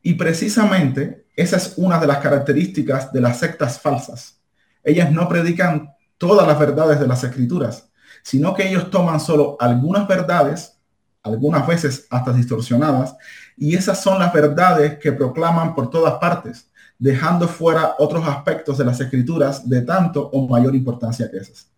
Y 0.00 0.14
precisamente 0.14 1.26
esa 1.36 1.58
es 1.58 1.74
una 1.76 2.00
de 2.00 2.06
las 2.06 2.18
características 2.18 3.12
de 3.12 3.20
las 3.20 3.38
sectas 3.38 3.78
falsas. 3.78 4.40
Ellas 4.82 5.12
no 5.12 5.28
predican 5.28 5.90
todas 6.16 6.46
las 6.46 6.58
verdades 6.58 6.98
de 6.98 7.06
las 7.06 7.22
escrituras, 7.22 7.90
sino 8.22 8.54
que 8.54 8.66
ellos 8.66 8.90
toman 8.90 9.20
solo 9.20 9.58
algunas 9.60 10.08
verdades, 10.08 10.78
algunas 11.22 11.66
veces 11.66 12.06
hasta 12.08 12.32
distorsionadas, 12.32 13.14
y 13.58 13.76
esas 13.76 14.02
son 14.02 14.20
las 14.20 14.32
verdades 14.32 14.98
que 14.98 15.12
proclaman 15.12 15.74
por 15.74 15.90
todas 15.90 16.14
partes, 16.14 16.70
dejando 16.98 17.46
fuera 17.48 17.94
otros 17.98 18.26
aspectos 18.26 18.78
de 18.78 18.84
las 18.84 19.00
escrituras 19.00 19.68
de 19.68 19.82
tanto 19.82 20.28
o 20.32 20.46
mayor 20.48 20.74
importancia 20.74 21.30
que 21.30 21.38
esas. 21.38 21.68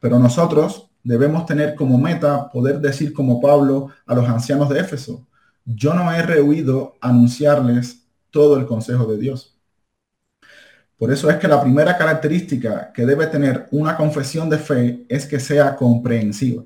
Pero 0.00 0.18
nosotros 0.18 0.88
debemos 1.02 1.46
tener 1.46 1.74
como 1.74 1.98
meta 1.98 2.50
poder 2.50 2.80
decir 2.80 3.12
como 3.12 3.40
Pablo 3.40 3.90
a 4.06 4.14
los 4.14 4.28
ancianos 4.28 4.68
de 4.68 4.80
Éfeso, 4.80 5.26
yo 5.64 5.94
no 5.94 6.12
he 6.12 6.22
rehuido 6.22 6.96
anunciarles 7.00 8.02
todo 8.30 8.56
el 8.58 8.66
consejo 8.66 9.06
de 9.06 9.18
Dios. 9.18 9.56
Por 10.98 11.12
eso 11.12 11.28
es 11.30 11.36
que 11.36 11.48
la 11.48 11.60
primera 11.60 11.96
característica 11.96 12.92
que 12.92 13.04
debe 13.04 13.26
tener 13.26 13.68
una 13.70 13.96
confesión 13.96 14.48
de 14.48 14.58
fe 14.58 15.06
es 15.08 15.26
que 15.26 15.40
sea 15.40 15.76
comprensiva. 15.76 16.64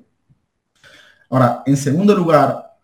Ahora, 1.29 1.63
en 1.65 1.77
segundo 1.77 2.15
lugar, 2.15 2.77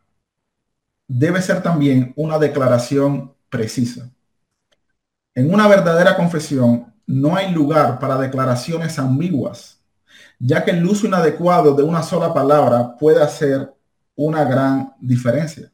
debe 1.08 1.42
ser 1.42 1.62
también 1.62 2.14
una 2.16 2.38
declaración 2.40 3.34
precisa. 3.50 4.10
En 5.38 5.54
una 5.54 5.68
verdadera 5.68 6.16
confesión 6.16 6.94
no 7.06 7.36
hay 7.36 7.52
lugar 7.52 8.00
para 8.00 8.18
declaraciones 8.18 8.98
ambiguas, 8.98 9.82
ya 10.40 10.64
que 10.64 10.72
el 10.72 10.86
uso 10.86 11.08
inadecuado 11.08 11.76
de 11.76 11.84
una 11.84 12.02
sola 12.04 12.34
palabra 12.34 12.96
puede 12.96 13.22
hacer 13.22 13.74
una 14.16 14.46
gran 14.46 14.94
diferencia. 15.02 15.70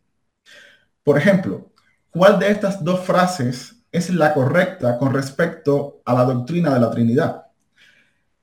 Por 1.04 1.16
ejemplo, 1.16 1.70
¿cuál 2.10 2.40
de 2.40 2.50
estas 2.50 2.84
dos 2.84 3.02
frases 3.02 3.76
es 3.92 4.10
la 4.10 4.34
correcta 4.34 4.98
con 4.98 5.14
respecto 5.14 6.02
a 6.06 6.16
la 6.16 6.24
doctrina 6.24 6.74
de 6.74 6.80
la 6.80 6.90
Trinidad? 6.90 7.46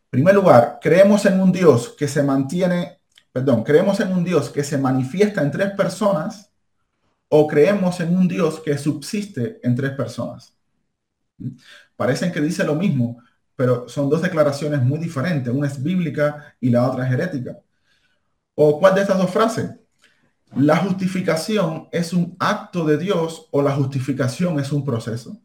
En 0.04 0.10
primer 0.10 0.36
lugar, 0.36 0.78
creemos 0.80 1.26
en 1.26 1.40
un 1.40 1.50
Dios 1.50 1.96
que 1.98 2.06
se 2.06 2.22
mantiene, 2.22 3.00
perdón, 3.32 3.64
creemos 3.64 3.98
en 3.98 4.12
un 4.12 4.22
Dios 4.22 4.50
que 4.50 4.62
se 4.62 4.78
manifiesta 4.78 5.42
en 5.42 5.50
tres 5.50 5.72
personas 5.72 6.52
o 7.28 7.48
creemos 7.48 7.98
en 7.98 8.16
un 8.16 8.28
Dios 8.28 8.60
que 8.60 8.78
subsiste 8.78 9.58
en 9.64 9.74
tres 9.74 9.90
personas. 9.90 10.57
Parecen 11.96 12.32
que 12.32 12.40
dice 12.40 12.64
lo 12.64 12.74
mismo, 12.74 13.22
pero 13.56 13.88
son 13.88 14.08
dos 14.08 14.22
declaraciones 14.22 14.82
muy 14.82 14.98
diferentes. 14.98 15.52
Una 15.52 15.66
es 15.66 15.82
bíblica 15.82 16.54
y 16.60 16.70
la 16.70 16.88
otra 16.88 17.06
es 17.06 17.12
herética. 17.12 17.58
¿O 18.54 18.78
cuál 18.78 18.94
de 18.94 19.02
estas 19.02 19.18
dos 19.18 19.30
frases? 19.30 19.70
La 20.56 20.76
justificación 20.76 21.88
es 21.92 22.12
un 22.12 22.36
acto 22.38 22.84
de 22.84 22.98
Dios 22.98 23.48
o 23.50 23.62
la 23.62 23.72
justificación 23.72 24.58
es 24.58 24.72
un 24.72 24.84
proceso. 24.84 25.40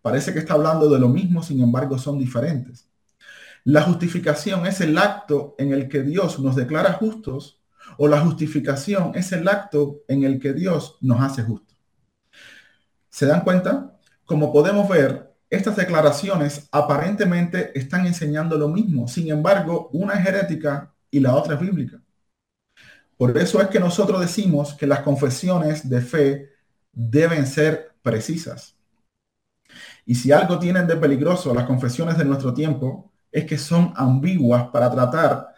Parece 0.00 0.32
que 0.32 0.38
está 0.38 0.54
hablando 0.54 0.88
de 0.88 0.98
lo 0.98 1.08
mismo, 1.08 1.42
sin 1.42 1.60
embargo 1.60 1.98
son 1.98 2.18
diferentes. 2.18 2.88
La 3.64 3.82
justificación 3.82 4.66
es 4.66 4.80
el 4.80 4.96
acto 4.96 5.54
en 5.58 5.72
el 5.72 5.88
que 5.88 6.02
Dios 6.02 6.38
nos 6.38 6.56
declara 6.56 6.94
justos 6.94 7.60
o 7.98 8.08
la 8.08 8.20
justificación 8.20 9.12
es 9.14 9.32
el 9.32 9.46
acto 9.48 10.02
en 10.08 10.24
el 10.24 10.38
que 10.38 10.52
Dios 10.52 10.96
nos 11.00 11.20
hace 11.20 11.42
justos. 11.42 11.76
¿Se 13.10 13.26
dan 13.26 13.42
cuenta? 13.42 13.99
Como 14.30 14.52
podemos 14.52 14.88
ver, 14.88 15.34
estas 15.50 15.74
declaraciones 15.74 16.68
aparentemente 16.70 17.76
están 17.76 18.06
enseñando 18.06 18.56
lo 18.56 18.68
mismo. 18.68 19.08
Sin 19.08 19.28
embargo, 19.28 19.90
una 19.92 20.14
es 20.14 20.24
herética 20.24 20.94
y 21.10 21.18
la 21.18 21.34
otra 21.34 21.54
es 21.54 21.60
bíblica. 21.60 22.00
Por 23.16 23.36
eso 23.36 23.60
es 23.60 23.66
que 23.66 23.80
nosotros 23.80 24.20
decimos 24.20 24.74
que 24.74 24.86
las 24.86 25.00
confesiones 25.00 25.90
de 25.90 26.00
fe 26.00 26.52
deben 26.92 27.44
ser 27.44 27.90
precisas. 28.02 28.76
Y 30.06 30.14
si 30.14 30.30
algo 30.30 30.60
tienen 30.60 30.86
de 30.86 30.94
peligroso 30.94 31.52
las 31.52 31.64
confesiones 31.66 32.16
de 32.16 32.24
nuestro 32.24 32.54
tiempo, 32.54 33.10
es 33.32 33.44
que 33.46 33.58
son 33.58 33.92
ambiguas 33.96 34.68
para 34.68 34.92
tratar 34.92 35.48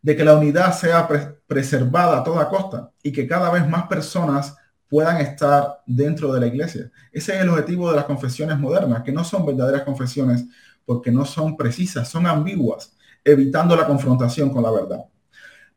de 0.00 0.16
que 0.16 0.24
la 0.24 0.36
unidad 0.36 0.72
sea 0.72 1.06
preservada 1.46 2.20
a 2.20 2.24
toda 2.24 2.48
costa 2.48 2.92
y 3.02 3.12
que 3.12 3.28
cada 3.28 3.50
vez 3.50 3.68
más 3.68 3.88
personas 3.88 4.56
puedan 4.92 5.22
estar 5.22 5.80
dentro 5.86 6.30
de 6.34 6.38
la 6.38 6.48
iglesia. 6.48 6.90
Ese 7.10 7.34
es 7.34 7.40
el 7.40 7.48
objetivo 7.48 7.88
de 7.88 7.96
las 7.96 8.04
confesiones 8.04 8.58
modernas, 8.58 9.02
que 9.02 9.10
no 9.10 9.24
son 9.24 9.46
verdaderas 9.46 9.84
confesiones 9.84 10.44
porque 10.84 11.10
no 11.10 11.24
son 11.24 11.56
precisas, 11.56 12.10
son 12.10 12.26
ambiguas, 12.26 12.92
evitando 13.24 13.74
la 13.74 13.86
confrontación 13.86 14.50
con 14.50 14.62
la 14.62 14.70
verdad. 14.70 15.06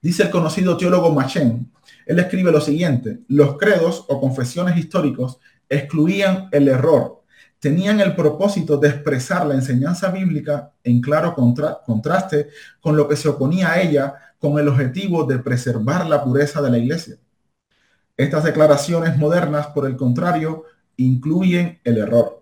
Dice 0.01 0.23
el 0.23 0.29
conocido 0.29 0.75
teólogo 0.75 1.13
Machen, 1.13 1.71
él 2.05 2.19
escribe 2.19 2.51
lo 2.51 2.59
siguiente, 2.59 3.21
los 3.29 3.55
credos 3.55 4.03
o 4.09 4.19
confesiones 4.19 4.75
históricos 4.75 5.39
excluían 5.69 6.49
el 6.51 6.67
error, 6.67 7.23
tenían 7.57 8.01
el 8.01 8.17
propósito 8.17 8.75
de 8.75 8.89
expresar 8.89 9.45
la 9.45 9.53
enseñanza 9.53 10.11
bíblica 10.11 10.73
en 10.83 10.99
claro 10.99 11.33
contraste 11.85 12.49
con 12.81 12.97
lo 12.97 13.07
que 13.07 13.15
se 13.15 13.29
oponía 13.29 13.71
a 13.71 13.81
ella 13.81 14.13
con 14.39 14.59
el 14.59 14.67
objetivo 14.67 15.23
de 15.23 15.39
preservar 15.39 16.05
la 16.05 16.21
pureza 16.21 16.61
de 16.61 16.69
la 16.69 16.77
iglesia. 16.79 17.15
Estas 18.17 18.43
declaraciones 18.43 19.17
modernas, 19.17 19.67
por 19.67 19.85
el 19.85 19.97
contrario, 19.97 20.63
incluyen 20.97 21.79
el 21.83 21.97
error. 21.97 22.41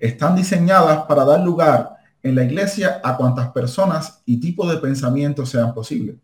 Están 0.00 0.36
diseñadas 0.36 1.06
para 1.06 1.24
dar 1.24 1.40
lugar 1.40 1.96
en 2.22 2.34
la 2.34 2.44
iglesia 2.44 3.00
a 3.02 3.16
cuantas 3.16 3.50
personas 3.50 4.22
y 4.26 4.40
tipos 4.40 4.70
de 4.70 4.78
pensamiento 4.78 5.46
sean 5.46 5.74
posibles. 5.74 6.16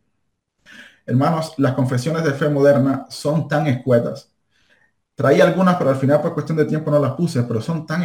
Hermanos, 1.07 1.55
las 1.59 1.75
confesiones 1.75 2.25
de 2.25 2.33
fe 2.33 2.49
moderna 2.49 3.07
son 3.11 3.47
tan 3.49 3.67
escuetas. 3.67 4.31
Traía 5.15 5.45
algunas, 5.45 5.77
pero 5.77 5.91
al 5.91 5.97
final 5.97 6.23
por 6.23 6.35
cuestión 6.35 6.59
de 6.59 6.65
tiempo 6.65 6.91
no 6.91 6.99
las 6.99 7.13
puse, 7.13 7.43
pero 7.45 7.61
son 7.61 7.87
tan, 7.87 8.03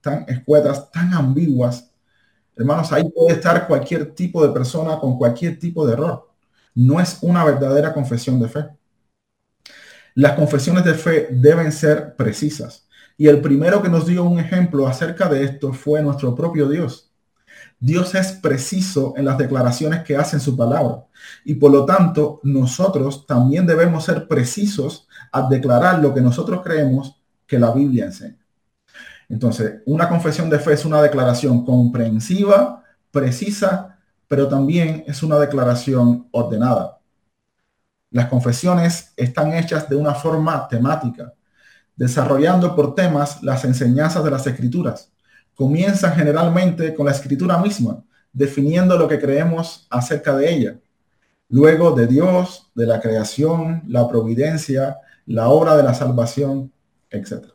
tan 0.00 0.24
escuetas, 0.28 0.90
tan 0.92 1.12
ambiguas. 1.14 1.90
Hermanos, 2.56 2.92
ahí 2.92 3.10
puede 3.10 3.34
estar 3.36 3.66
cualquier 3.66 4.14
tipo 4.14 4.46
de 4.46 4.52
persona 4.52 4.98
con 5.00 5.18
cualquier 5.18 5.58
tipo 5.58 5.86
de 5.86 5.94
error. 5.94 6.30
No 6.74 7.00
es 7.00 7.18
una 7.22 7.44
verdadera 7.44 7.92
confesión 7.94 8.40
de 8.40 8.48
fe. 8.48 8.68
Las 10.14 10.34
confesiones 10.34 10.84
de 10.84 10.94
fe 10.94 11.28
deben 11.30 11.72
ser 11.72 12.14
precisas. 12.14 12.86
Y 13.16 13.26
el 13.26 13.40
primero 13.40 13.82
que 13.82 13.88
nos 13.88 14.06
dio 14.06 14.22
un 14.24 14.38
ejemplo 14.38 14.86
acerca 14.86 15.28
de 15.28 15.44
esto 15.44 15.72
fue 15.72 16.02
nuestro 16.02 16.34
propio 16.34 16.68
Dios. 16.68 17.10
Dios 17.80 18.14
es 18.14 18.32
preciso 18.32 19.14
en 19.16 19.24
las 19.24 19.38
declaraciones 19.38 20.04
que 20.04 20.16
hace 20.16 20.36
en 20.36 20.40
su 20.40 20.56
palabra. 20.56 21.04
Y 21.44 21.54
por 21.54 21.72
lo 21.72 21.84
tanto, 21.84 22.40
nosotros 22.44 23.26
también 23.26 23.66
debemos 23.66 24.04
ser 24.04 24.28
precisos 24.28 25.08
al 25.32 25.48
declarar 25.48 25.98
lo 25.98 26.14
que 26.14 26.20
nosotros 26.20 26.62
creemos 26.62 27.20
que 27.46 27.58
la 27.58 27.72
Biblia 27.72 28.06
enseña. 28.06 28.38
Entonces, 29.28 29.82
una 29.86 30.08
confesión 30.08 30.48
de 30.48 30.60
fe 30.60 30.74
es 30.74 30.84
una 30.84 31.02
declaración 31.02 31.64
comprensiva, 31.64 32.84
precisa, 33.10 33.98
pero 34.28 34.48
también 34.48 35.04
es 35.06 35.22
una 35.22 35.38
declaración 35.38 36.28
ordenada. 36.30 36.93
Las 38.14 38.28
confesiones 38.28 39.12
están 39.16 39.54
hechas 39.54 39.88
de 39.88 39.96
una 39.96 40.14
forma 40.14 40.68
temática, 40.68 41.34
desarrollando 41.96 42.76
por 42.76 42.94
temas 42.94 43.42
las 43.42 43.64
enseñanzas 43.64 44.22
de 44.22 44.30
las 44.30 44.46
escrituras. 44.46 45.10
Comienzan 45.56 46.14
generalmente 46.14 46.94
con 46.94 47.06
la 47.06 47.10
escritura 47.10 47.58
misma, 47.58 48.04
definiendo 48.32 48.96
lo 48.96 49.08
que 49.08 49.18
creemos 49.18 49.88
acerca 49.90 50.36
de 50.36 50.54
ella. 50.54 50.76
Luego 51.48 51.90
de 51.90 52.06
Dios, 52.06 52.70
de 52.76 52.86
la 52.86 53.00
creación, 53.00 53.82
la 53.88 54.08
providencia, 54.08 54.98
la 55.26 55.48
obra 55.48 55.76
de 55.76 55.82
la 55.82 55.92
salvación, 55.92 56.72
etc. 57.10 57.46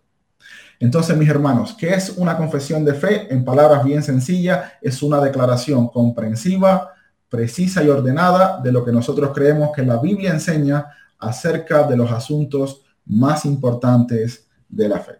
Entonces, 0.81 1.15
mis 1.15 1.29
hermanos, 1.29 1.73
¿qué 1.79 1.93
es 1.93 2.09
una 2.17 2.35
confesión 2.35 2.83
de 2.83 2.95
fe? 2.95 3.33
En 3.33 3.45
palabras 3.45 3.85
bien 3.85 4.03
sencillas, 4.03 4.73
es 4.81 5.01
una 5.03 5.21
declaración 5.21 5.87
comprensiva, 5.87 6.95
precisa 7.29 7.83
y 7.83 7.89
ordenada 7.89 8.59
de 8.59 8.71
lo 8.71 8.83
que 8.83 8.91
nosotros 8.91 9.31
creemos 9.33 9.71
que 9.75 9.83
la 9.83 9.97
Biblia 9.97 10.31
enseña 10.31 10.87
acerca 11.19 11.83
de 11.83 11.95
los 11.95 12.11
asuntos 12.11 12.81
más 13.05 13.45
importantes 13.45 14.47
de 14.67 14.89
la 14.89 14.99
fe. 14.99 15.19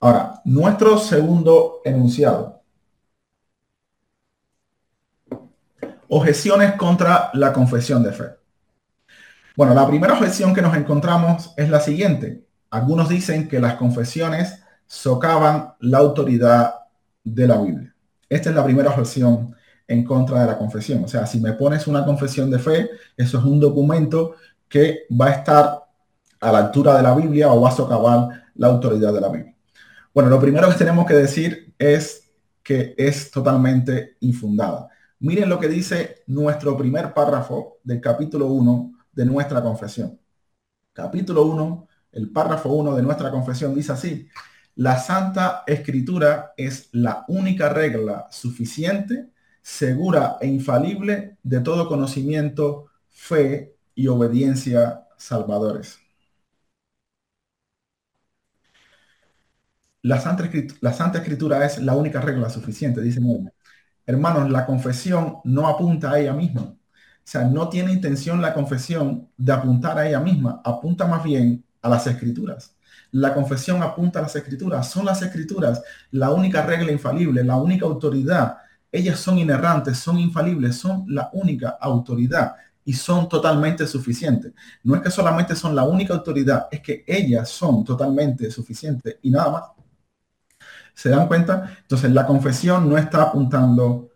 Ahora, 0.00 0.40
nuestro 0.44 0.98
segundo 0.98 1.80
enunciado. 1.84 2.62
Objeciones 6.08 6.72
contra 6.74 7.30
la 7.34 7.52
confesión 7.52 8.02
de 8.02 8.12
fe. 8.12 8.24
Bueno, 9.56 9.74
la 9.74 9.86
primera 9.86 10.14
objeción 10.14 10.54
que 10.54 10.62
nos 10.62 10.76
encontramos 10.76 11.52
es 11.56 11.68
la 11.68 11.80
siguiente. 11.80 12.46
Algunos 12.70 13.08
dicen 13.08 13.48
que 13.48 13.60
las 13.60 13.74
confesiones 13.74 14.62
socavan 14.86 15.74
la 15.80 15.98
autoridad 15.98 16.74
de 17.24 17.46
la 17.46 17.58
Biblia. 17.60 17.94
Esta 18.28 18.50
es 18.50 18.56
la 18.56 18.64
primera 18.64 18.90
objeción 18.90 19.56
en 19.88 20.04
contra 20.04 20.42
de 20.42 20.46
la 20.46 20.58
confesión. 20.58 21.02
O 21.04 21.08
sea, 21.08 21.26
si 21.26 21.40
me 21.40 21.54
pones 21.54 21.86
una 21.86 22.04
confesión 22.04 22.50
de 22.50 22.58
fe, 22.58 22.90
eso 23.16 23.38
es 23.38 23.44
un 23.44 23.58
documento 23.58 24.34
que 24.68 25.06
va 25.10 25.26
a 25.28 25.30
estar 25.30 25.82
a 26.40 26.52
la 26.52 26.58
altura 26.58 26.96
de 26.96 27.02
la 27.02 27.14
Biblia 27.14 27.50
o 27.50 27.60
va 27.62 27.70
a 27.70 27.72
socavar 27.72 28.44
la 28.54 28.66
autoridad 28.68 29.12
de 29.12 29.20
la 29.20 29.28
Biblia. 29.28 29.56
Bueno, 30.12 30.28
lo 30.28 30.38
primero 30.38 30.68
que 30.68 30.74
tenemos 30.74 31.06
que 31.06 31.14
decir 31.14 31.74
es 31.78 32.30
que 32.62 32.94
es 32.98 33.30
totalmente 33.30 34.16
infundada. 34.20 34.88
Miren 35.20 35.48
lo 35.48 35.58
que 35.58 35.68
dice 35.68 36.22
nuestro 36.26 36.76
primer 36.76 37.14
párrafo 37.14 37.78
del 37.82 38.00
capítulo 38.00 38.46
1 38.46 38.92
de 39.12 39.24
nuestra 39.24 39.62
confesión. 39.62 40.20
Capítulo 40.92 41.44
1, 41.44 41.88
el 42.12 42.30
párrafo 42.30 42.68
1 42.70 42.94
de 42.94 43.02
nuestra 43.02 43.30
confesión 43.30 43.74
dice 43.74 43.92
así, 43.92 44.28
la 44.76 44.98
Santa 44.98 45.64
Escritura 45.66 46.52
es 46.56 46.88
la 46.92 47.24
única 47.28 47.68
regla 47.68 48.28
suficiente 48.30 49.30
segura 49.68 50.38
e 50.40 50.46
infalible 50.48 51.36
de 51.42 51.60
todo 51.60 51.88
conocimiento, 51.88 52.86
fe 53.10 53.76
y 53.94 54.08
obediencia 54.08 55.06
salvadores. 55.18 55.98
La 60.02 60.20
Santa, 60.20 61.18
Escritura, 61.18 61.64
es 61.66 61.78
la 61.78 61.94
única 61.94 62.20
regla 62.20 62.48
suficiente, 62.50 63.00
dice 63.02 63.20
hermanos, 64.06 64.50
la 64.50 64.64
confesión 64.64 65.38
no 65.44 65.68
apunta 65.68 66.12
a 66.12 66.18
ella 66.18 66.32
misma. 66.32 66.62
O 66.62 66.76
sea, 67.24 67.44
no 67.44 67.68
tiene 67.68 67.92
intención 67.92 68.40
la 68.40 68.54
confesión 68.54 69.30
de 69.36 69.52
apuntar 69.52 69.98
a 69.98 70.08
ella 70.08 70.20
misma, 70.20 70.62
apunta 70.64 71.06
más 71.06 71.22
bien 71.24 71.64
a 71.82 71.88
las 71.90 72.06
escrituras. 72.06 72.74
La 73.10 73.34
confesión 73.34 73.82
apunta 73.82 74.18
a 74.20 74.22
las 74.22 74.36
escrituras. 74.36 74.90
Son 74.90 75.04
las 75.04 75.22
escrituras 75.22 75.82
la 76.10 76.30
única 76.30 76.62
regla 76.62 76.92
infalible, 76.92 77.44
la 77.44 77.56
única 77.56 77.84
autoridad. 77.86 78.58
Ellas 78.90 79.18
son 79.20 79.38
inerrantes, 79.38 79.98
son 79.98 80.18
infalibles, 80.18 80.76
son 80.76 81.04
la 81.08 81.30
única 81.32 81.76
autoridad 81.80 82.54
y 82.84 82.92
son 82.94 83.28
totalmente 83.28 83.86
suficientes. 83.86 84.52
No 84.82 84.94
es 84.94 85.02
que 85.02 85.10
solamente 85.10 85.54
son 85.54 85.74
la 85.74 85.84
única 85.84 86.14
autoridad, 86.14 86.68
es 86.70 86.80
que 86.80 87.04
ellas 87.06 87.48
son 87.48 87.84
totalmente 87.84 88.50
suficientes 88.50 89.18
y 89.22 89.30
nada 89.30 89.50
más. 89.50 89.62
¿Se 90.94 91.10
dan 91.10 91.28
cuenta? 91.28 91.76
Entonces 91.82 92.10
la 92.12 92.26
confesión 92.26 92.88
no 92.88 92.96
está 92.96 93.22
apuntando 93.22 94.10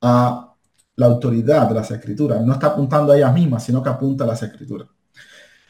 a 0.00 0.54
la 0.96 1.06
autoridad 1.06 1.68
de 1.68 1.74
las 1.74 1.90
escrituras, 1.90 2.42
no 2.42 2.52
está 2.54 2.68
apuntando 2.68 3.12
a 3.12 3.16
ellas 3.16 3.32
mismas, 3.32 3.64
sino 3.64 3.82
que 3.82 3.90
apunta 3.90 4.24
a 4.24 4.26
las 4.26 4.42
escrituras. 4.42 4.88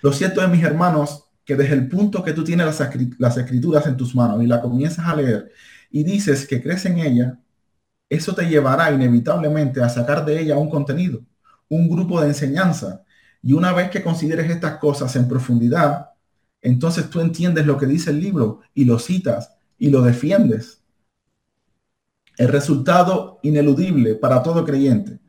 Lo 0.03 0.13
cierto 0.13 0.43
es, 0.43 0.49
mis 0.49 0.63
hermanos, 0.63 1.25
que 1.45 1.57
desde 1.57 1.75
el 1.75 1.89
punto 1.89 2.23
que 2.23 2.33
tú 2.33 2.43
tienes 2.43 2.67
las, 3.19 3.37
escrituras 3.37 3.87
en 3.87 3.97
tus 3.97 4.15
manos 4.15 4.43
y 4.43 4.47
la 4.47 4.61
comienzas 4.61 5.07
a 5.07 5.15
leer 5.15 5.53
y 5.91 6.05
dices 6.05 6.47
que 6.47 6.63
crees 6.63 6.85
en 6.87 6.99
ella, 6.99 7.39
eso 8.09 8.35
te 8.35 8.49
llevará 8.49 8.91
inevitablemente 8.93 9.83
a 9.83 9.89
sacar 9.89 10.25
de 10.25 10.41
ella 10.41 10.57
un 10.57 10.71
contenido, 10.71 11.23
un 11.69 11.89
grupo 11.89 12.21
de 12.21 12.29
enseñanza. 12.29 13.05
Y 13.43 13.53
una 13.53 13.73
vez 13.73 13.91
que 13.91 14.03
consideres 14.03 14.51
estas 14.51 14.79
cosas 14.79 15.15
en 15.17 15.29
profundidad, 15.29 16.11
entonces 16.63 17.11
tú 17.11 17.21
entiendes 17.21 17.67
lo 17.67 17.79
que 17.79 17.87
dice 17.87 18.11
el 18.11 18.21
libro 18.21 18.61
y 18.75 18.85
lo 18.85 18.99
citas 18.99 19.57
y 19.79 19.91
lo 19.91 20.03
defiendes. 20.03 20.83
El 22.37 22.49
resultado 22.49 23.39
ineludible 23.43 24.15
para 24.15 24.43
todo 24.43 24.65
creyente, 24.65 25.21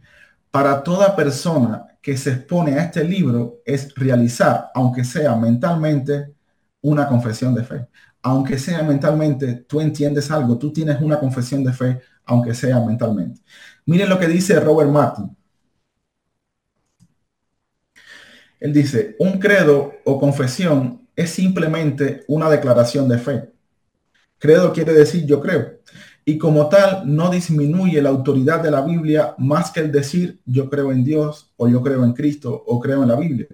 para 0.52 0.84
toda 0.84 1.16
persona 1.16 1.86
que 2.02 2.18
se 2.18 2.32
expone 2.32 2.74
a 2.74 2.84
este 2.84 3.04
libro 3.04 3.62
es 3.66 3.94
realizar, 3.96 4.72
aunque 4.74 5.04
sea 5.04 5.36
mentalmente, 5.36 6.34
una 6.82 7.08
confesión 7.08 7.54
de 7.54 7.64
fe. 7.64 7.88
Aunque 8.28 8.60
sea 8.60 8.84
mentalmente, 8.84 9.54
tú 9.70 9.80
entiendes 9.80 10.30
algo, 10.32 10.58
tú 10.58 10.74
tienes 10.74 11.02
una 11.02 11.18
confesión 11.18 11.64
de 11.64 11.72
fe, 11.72 12.02
aunque 12.26 12.54
sea 12.54 12.78
mentalmente. 12.82 13.40
Miren 13.86 14.10
lo 14.10 14.20
que 14.20 14.28
dice 14.28 14.60
Robert 14.60 14.92
Martin. 14.92 15.34
Él 18.60 18.74
dice, 18.74 19.16
un 19.20 19.40
credo 19.40 19.94
o 20.04 20.20
confesión 20.20 21.08
es 21.16 21.30
simplemente 21.30 22.26
una 22.28 22.50
declaración 22.50 23.08
de 23.08 23.18
fe. 23.18 23.54
Credo 24.38 24.74
quiere 24.74 24.92
decir 24.92 25.26
yo 25.26 25.40
creo 25.40 25.80
y 26.26 26.38
como 26.38 26.68
tal 26.68 27.04
no 27.06 27.30
disminuye 27.30 28.02
la 28.02 28.10
autoridad 28.10 28.62
de 28.62 28.72
la 28.72 28.82
Biblia 28.82 29.36
más 29.38 29.72
que 29.72 29.80
el 29.80 29.90
decir 29.90 30.42
yo 30.46 30.70
creo 30.70 30.92
en 30.92 31.06
Dios 31.06 31.54
o 31.56 31.70
yo 31.70 31.82
creo 31.82 32.04
en 32.04 32.12
Cristo 32.12 32.62
o 32.68 32.78
creo 32.82 33.04
en 33.04 33.08
la 33.08 33.16
Biblia. 33.16 33.48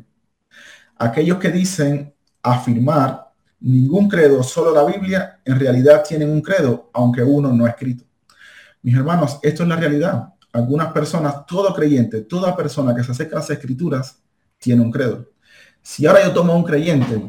Aquellos 0.97 1.37
que 1.37 1.51
dicen 1.51 2.11
afirmar 2.41 3.22
ningún 3.63 4.07
credo, 4.07 4.43
solo 4.43 4.71
la 4.71 4.85
Biblia, 4.85 5.39
en 5.43 5.59
realidad 5.59 6.03
tienen 6.07 6.29
un 6.29 6.41
credo, 6.41 6.91
aunque 6.93 7.23
uno 7.23 7.51
no 7.51 7.65
ha 7.65 7.69
escrito. 7.69 8.05
Mis 8.83 8.95
hermanos, 8.95 9.39
esto 9.41 9.63
es 9.63 9.69
la 9.69 9.75
realidad. 9.75 10.29
Algunas 10.51 10.93
personas, 10.93 11.45
todo 11.47 11.73
creyente, 11.73 12.21
toda 12.21 12.55
persona 12.55 12.95
que 12.95 13.03
se 13.03 13.11
acerca 13.11 13.37
a 13.37 13.39
las 13.39 13.49
escrituras, 13.49 14.21
tiene 14.59 14.81
un 14.83 14.91
credo. 14.91 15.27
Si 15.81 16.05
ahora 16.05 16.23
yo 16.23 16.31
tomo 16.31 16.53
a 16.53 16.55
un 16.55 16.63
creyente 16.63 17.21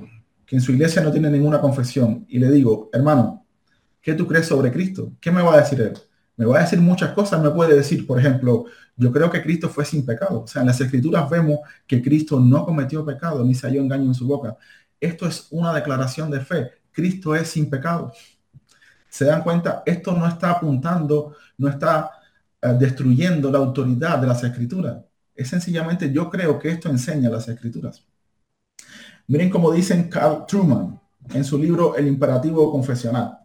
que 0.45 0.57
en 0.57 0.63
su 0.63 0.73
iglesia 0.73 1.03
no 1.03 1.11
tiene 1.11 1.31
ninguna 1.31 1.61
confesión 1.61 2.27
y 2.29 2.39
le 2.39 2.51
digo, 2.51 2.91
hermano, 2.93 3.45
¿Qué 4.05 4.13
tú 4.13 4.27
crees 4.27 4.47
sobre 4.47 4.71
Cristo? 4.71 5.15
¿Qué 5.19 5.31
me 5.31 5.41
va 5.41 5.55
a 5.55 5.61
decir 5.63 5.81
él? 5.81 5.95
Me 6.37 6.45
va 6.45 6.59
a 6.59 6.61
decir 6.61 6.79
muchas 6.79 7.13
cosas. 7.15 7.43
Me 7.43 7.49
puede 7.51 7.75
decir, 7.75 8.07
por 8.07 8.19
ejemplo, 8.19 8.67
yo 8.97 9.11
creo 9.11 9.31
que 9.31 9.43
Cristo 9.43 9.71
fue 9.71 9.87
sin 9.87 10.05
pecado. 10.05 10.43
O 10.43 10.47
sea, 10.47 10.61
en 10.61 10.69
las 10.69 10.79
escrituras 10.79 11.29
vemos 11.31 11.61
que 11.87 12.03
Cristo 12.03 12.39
no 12.39 12.67
cometió 12.67 13.03
pecado 13.03 13.43
ni 13.43 13.55
se 13.55 13.67
halló 13.67 13.81
engaño 13.81 14.05
en 14.05 14.15
su 14.15 14.27
boca. 14.27 14.59
Esto 15.05 15.27
es 15.27 15.49
una 15.51 15.75
declaración 15.75 16.31
de 16.31 16.41
fe. 16.41 16.71
Cristo 16.91 17.35
es 17.35 17.49
sin 17.49 17.69
pecado. 17.69 18.13
¿Se 19.09 19.27
dan 19.27 19.43
cuenta? 19.43 19.83
Esto 19.85 20.13
no 20.13 20.27
está 20.27 20.53
apuntando, 20.53 21.37
no 21.59 21.69
está 21.69 22.11
eh, 22.63 22.69
destruyendo 22.79 23.51
la 23.51 23.59
autoridad 23.59 24.19
de 24.19 24.27
las 24.27 24.43
escrituras. 24.43 25.05
Es 25.35 25.49
sencillamente, 25.49 26.11
yo 26.11 26.31
creo 26.31 26.59
que 26.59 26.71
esto 26.71 26.89
enseña 26.89 27.29
las 27.29 27.47
escrituras. 27.49 28.03
Miren 29.27 29.51
cómo 29.51 29.71
dicen 29.73 30.09
Carl 30.09 30.47
Truman 30.47 30.99
en 31.35 31.45
su 31.45 31.59
libro 31.59 31.97
El 31.97 32.07
imperativo 32.07 32.71
confesional. 32.73 33.41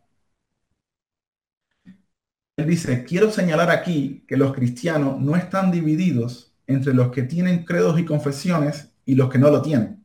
Él 2.55 2.67
dice, 2.67 3.03
quiero 3.03 3.31
señalar 3.31 3.69
aquí 3.69 4.23
que 4.27 4.37
los 4.37 4.53
cristianos 4.53 5.19
no 5.19 5.35
están 5.35 5.71
divididos 5.71 6.53
entre 6.67 6.93
los 6.93 7.11
que 7.11 7.23
tienen 7.23 7.65
credos 7.65 7.99
y 7.99 8.05
confesiones 8.05 8.91
y 9.05 9.15
los 9.15 9.29
que 9.29 9.39
no 9.39 9.49
lo 9.49 9.61
tienen. 9.61 9.98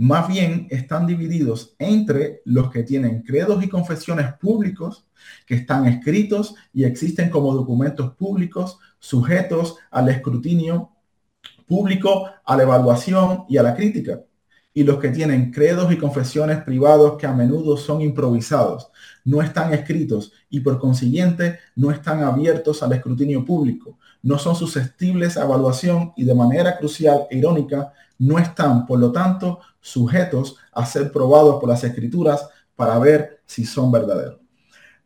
Más 0.00 0.28
bien 0.28 0.68
están 0.70 1.08
divididos 1.08 1.74
entre 1.76 2.40
los 2.44 2.70
que 2.70 2.84
tienen 2.84 3.22
credos 3.22 3.64
y 3.64 3.68
confesiones 3.68 4.32
públicos, 4.34 5.08
que 5.44 5.56
están 5.56 5.86
escritos 5.86 6.54
y 6.72 6.84
existen 6.84 7.30
como 7.30 7.52
documentos 7.52 8.14
públicos, 8.14 8.78
sujetos 9.00 9.74
al 9.90 10.08
escrutinio 10.08 10.92
público, 11.66 12.30
a 12.44 12.56
la 12.56 12.62
evaluación 12.62 13.44
y 13.48 13.56
a 13.56 13.64
la 13.64 13.74
crítica. 13.74 14.20
Y 14.72 14.84
los 14.84 15.00
que 15.00 15.08
tienen 15.08 15.50
credos 15.50 15.92
y 15.92 15.96
confesiones 15.96 16.62
privados 16.62 17.18
que 17.18 17.26
a 17.26 17.32
menudo 17.32 17.76
son 17.76 18.00
improvisados, 18.00 18.92
no 19.24 19.42
están 19.42 19.74
escritos 19.74 20.32
y 20.48 20.60
por 20.60 20.78
consiguiente 20.78 21.58
no 21.74 21.90
están 21.90 22.22
abiertos 22.22 22.84
al 22.84 22.92
escrutinio 22.92 23.44
público, 23.44 23.98
no 24.22 24.38
son 24.38 24.54
susceptibles 24.54 25.36
a 25.36 25.42
evaluación 25.42 26.12
y 26.16 26.22
de 26.22 26.36
manera 26.36 26.78
crucial 26.78 27.26
e 27.30 27.38
irónica 27.38 27.92
no 28.18 28.38
están, 28.38 28.86
por 28.86 28.98
lo 28.98 29.12
tanto, 29.12 29.60
sujetos 29.80 30.56
a 30.72 30.84
ser 30.84 31.10
probados 31.12 31.60
por 31.60 31.68
las 31.68 31.84
escrituras 31.84 32.48
para 32.76 32.98
ver 32.98 33.40
si 33.46 33.64
son 33.64 33.90
verdaderos. 33.90 34.38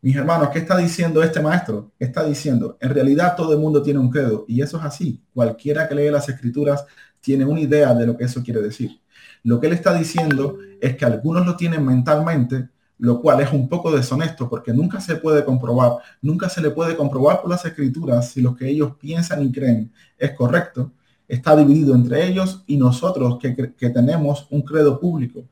Mis 0.01 0.15
hermanos, 0.17 0.49
¿qué 0.49 0.59
está 0.59 0.75
diciendo 0.75 1.23
este 1.23 1.39
maestro? 1.39 1.93
Está 1.97 2.25
diciendo, 2.25 2.77
en 2.81 2.93
realidad 2.93 3.35
todo 3.37 3.53
el 3.53 3.59
mundo 3.59 3.81
tiene 3.81 3.99
un 3.99 4.09
credo 4.09 4.43
y 4.49 4.61
eso 4.61 4.77
es 4.77 4.83
así. 4.83 5.23
Cualquiera 5.33 5.87
que 5.87 5.95
lee 5.95 6.09
las 6.09 6.27
escrituras 6.27 6.85
tiene 7.21 7.45
una 7.45 7.61
idea 7.61 7.93
de 7.93 8.05
lo 8.05 8.17
que 8.17 8.25
eso 8.25 8.43
quiere 8.43 8.61
decir. 8.61 8.99
Lo 9.43 9.59
que 9.59 9.67
él 9.67 9.73
está 9.73 9.93
diciendo 9.93 10.57
es 10.81 10.97
que 10.97 11.05
algunos 11.05 11.45
lo 11.45 11.55
tienen 11.55 11.85
mentalmente, 11.85 12.67
lo 12.97 13.21
cual 13.21 13.41
es 13.41 13.51
un 13.53 13.69
poco 13.69 13.91
deshonesto 13.91 14.49
porque 14.49 14.73
nunca 14.73 14.99
se 14.99 15.15
puede 15.15 15.45
comprobar, 15.45 15.93
nunca 16.21 16.49
se 16.49 16.61
le 16.61 16.69
puede 16.69 16.97
comprobar 16.97 17.41
por 17.41 17.49
las 17.49 17.63
escrituras 17.65 18.29
si 18.29 18.41
lo 18.41 18.55
que 18.55 18.67
ellos 18.67 18.95
piensan 18.99 19.41
y 19.43 19.51
creen 19.51 19.93
es 20.17 20.31
correcto. 20.31 20.91
Está 21.33 21.55
dividido 21.55 21.95
entre 21.95 22.27
ellos 22.27 22.63
y 22.67 22.77
nosotros 22.77 23.39
que, 23.39 23.89
tenemos 23.89 24.45
un 24.51 24.61
credo 24.61 24.99
público. 24.99 25.45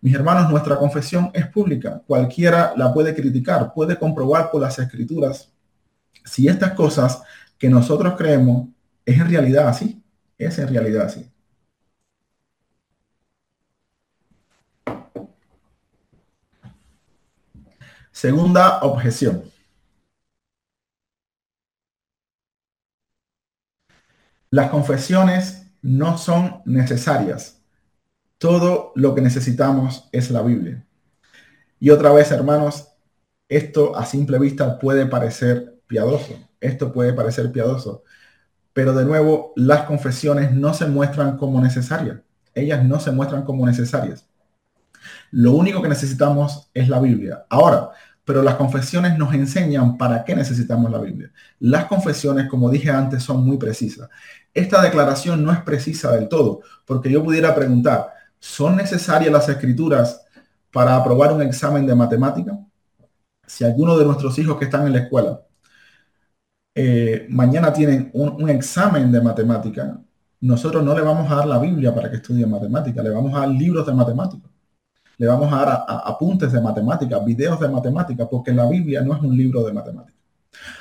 Mis 0.00 0.12
hermanos, 0.12 0.50
nuestra 0.50 0.76
confesión 0.76 1.30
es 1.32 1.46
pública. 1.46 2.02
Cualquiera 2.08 2.72
la 2.76 2.92
puede 2.92 3.14
criticar, 3.14 3.72
puede 3.72 3.96
comprobar 3.96 4.50
por 4.50 4.60
las 4.60 4.76
escrituras 4.80 5.48
si 6.24 6.48
estas 6.48 6.72
cosas 6.72 7.22
que 7.56 7.70
nosotros 7.70 8.14
creemos 8.18 8.66
es 9.06 9.16
en 9.16 9.30
realidad 9.30 9.68
así. 9.68 10.02
Es 10.36 10.58
en 10.58 10.66
realidad 10.66 11.06
así. 11.06 11.30
Segunda 18.10 18.80
objeción. 18.80 19.44
Las 24.50 24.70
confesiones 24.70 25.66
no 25.82 26.18
son 26.18 26.62
necesarias. 26.64 27.60
Todo 28.38 28.92
lo 28.94 29.14
que 29.14 29.20
necesitamos 29.20 30.08
es 30.12 30.30
la 30.30 30.42
Biblia. 30.42 30.86
Y 31.80 31.90
otra 31.90 32.12
vez, 32.12 32.30
hermanos, 32.30 32.88
esto 33.48 33.96
a 33.96 34.04
simple 34.04 34.38
vista 34.38 34.78
puede 34.78 35.06
parecer 35.06 35.80
piadoso. 35.86 36.38
Esto 36.60 36.92
puede 36.92 37.12
parecer 37.12 37.52
piadoso. 37.52 38.04
Pero 38.72 38.94
de 38.94 39.04
nuevo, 39.04 39.52
las 39.56 39.82
confesiones 39.82 40.52
no 40.52 40.74
se 40.74 40.86
muestran 40.86 41.36
como 41.36 41.60
necesarias. 41.60 42.18
Ellas 42.54 42.84
no 42.84 43.00
se 43.00 43.10
muestran 43.12 43.44
como 43.44 43.66
necesarias. 43.66 44.26
Lo 45.30 45.52
único 45.52 45.82
que 45.82 45.88
necesitamos 45.88 46.70
es 46.74 46.88
la 46.88 47.00
Biblia. 47.00 47.44
Ahora, 47.50 47.90
pero 48.28 48.42
las 48.42 48.56
confesiones 48.56 49.16
nos 49.16 49.32
enseñan 49.32 49.96
para 49.96 50.22
qué 50.22 50.36
necesitamos 50.36 50.90
la 50.90 50.98
Biblia. 50.98 51.32
Las 51.60 51.86
confesiones, 51.86 52.46
como 52.46 52.68
dije 52.68 52.90
antes, 52.90 53.22
son 53.22 53.42
muy 53.42 53.56
precisas. 53.56 54.10
Esta 54.52 54.82
declaración 54.82 55.42
no 55.42 55.50
es 55.50 55.62
precisa 55.62 56.12
del 56.12 56.28
todo, 56.28 56.60
porque 56.84 57.10
yo 57.10 57.24
pudiera 57.24 57.54
preguntar, 57.54 58.10
¿son 58.38 58.76
necesarias 58.76 59.32
las 59.32 59.48
escrituras 59.48 60.26
para 60.70 60.94
aprobar 60.94 61.32
un 61.32 61.40
examen 61.40 61.86
de 61.86 61.94
matemática? 61.94 62.58
Si 63.46 63.64
alguno 63.64 63.96
de 63.96 64.04
nuestros 64.04 64.38
hijos 64.38 64.58
que 64.58 64.66
están 64.66 64.86
en 64.86 64.92
la 64.92 64.98
escuela 64.98 65.40
eh, 66.74 67.26
mañana 67.30 67.72
tienen 67.72 68.10
un, 68.12 68.42
un 68.42 68.50
examen 68.50 69.10
de 69.10 69.22
matemática, 69.22 69.98
nosotros 70.40 70.84
no 70.84 70.94
le 70.94 71.00
vamos 71.00 71.32
a 71.32 71.36
dar 71.36 71.46
la 71.46 71.58
Biblia 71.58 71.94
para 71.94 72.10
que 72.10 72.16
estudie 72.16 72.44
matemática, 72.46 73.02
le 73.02 73.08
vamos 73.08 73.34
a 73.34 73.40
dar 73.40 73.48
libros 73.48 73.86
de 73.86 73.94
matemática 73.94 74.48
le 75.18 75.26
vamos 75.26 75.52
a 75.52 75.56
dar 75.56 75.84
apuntes 76.04 76.52
de 76.52 76.60
matemática, 76.60 77.18
videos 77.18 77.58
de 77.58 77.68
matemática, 77.68 78.28
porque 78.28 78.52
la 78.52 78.66
Biblia 78.66 79.02
no 79.02 79.14
es 79.14 79.20
un 79.20 79.36
libro 79.36 79.64
de 79.64 79.72
matemática. 79.72 80.16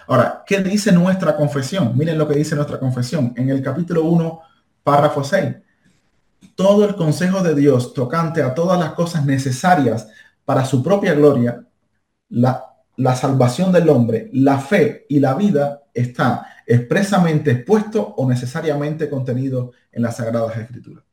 Ahora, 0.07 0.43
¿qué 0.45 0.61
dice 0.61 0.91
nuestra 0.91 1.35
confesión? 1.35 1.97
Miren 1.97 2.17
lo 2.17 2.27
que 2.27 2.35
dice 2.35 2.55
nuestra 2.55 2.79
confesión. 2.79 3.33
En 3.35 3.49
el 3.49 3.61
capítulo 3.61 4.03
1, 4.03 4.39
párrafo 4.83 5.23
6. 5.23 5.55
Todo 6.55 6.85
el 6.85 6.95
consejo 6.95 7.41
de 7.41 7.55
Dios 7.55 7.93
tocante 7.93 8.41
a 8.43 8.53
todas 8.53 8.79
las 8.79 8.93
cosas 8.93 9.25
necesarias 9.25 10.07
para 10.45 10.65
su 10.65 10.83
propia 10.83 11.13
gloria, 11.13 11.65
la, 12.29 12.63
la 12.95 13.15
salvación 13.15 13.71
del 13.71 13.89
hombre, 13.89 14.29
la 14.33 14.59
fe 14.59 15.05
y 15.09 15.19
la 15.19 15.33
vida 15.33 15.83
está 15.93 16.47
expresamente 16.65 17.51
expuesto 17.51 18.13
o 18.17 18.29
necesariamente 18.29 19.09
contenido 19.09 19.71
en 19.91 20.03
las 20.03 20.17
Sagradas 20.17 20.57
Escrituras. 20.57 21.03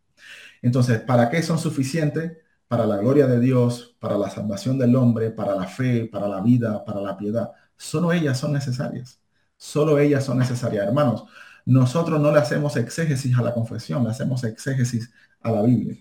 Entonces, 0.61 1.01
¿para 1.01 1.31
qué 1.31 1.43
son 1.43 1.59
suficientes? 1.59 2.44
Para 2.69 2.87
la 2.87 2.97
gloria 2.97 3.27
de 3.27 3.41
Dios, 3.41 3.95
para 4.01 4.17
la 4.19 4.31
salvación 4.31 4.79
del 4.79 4.97
hombre, 4.97 5.31
para 5.31 5.55
la 5.55 5.67
fe, 5.67 6.07
para 6.07 6.29
la 6.29 6.41
vida, 6.41 6.85
para 6.85 7.01
la 7.01 7.17
piedad. 7.17 7.51
Solo 7.77 8.13
ellas 8.13 8.39
son 8.39 8.53
necesarias. 8.53 9.21
Solo 9.57 9.99
ellas 9.99 10.25
son 10.25 10.39
necesarias. 10.39 10.87
Hermanos, 10.87 11.25
nosotros 11.67 12.21
no 12.21 12.33
le 12.33 12.39
hacemos 12.39 12.77
exégesis 12.77 13.37
a 13.37 13.43
la 13.43 13.55
confesión, 13.55 14.05
le 14.05 14.11
hacemos 14.11 14.45
exégesis 14.45 15.11
a 15.41 15.51
la 15.51 15.63
Biblia. 15.63 15.97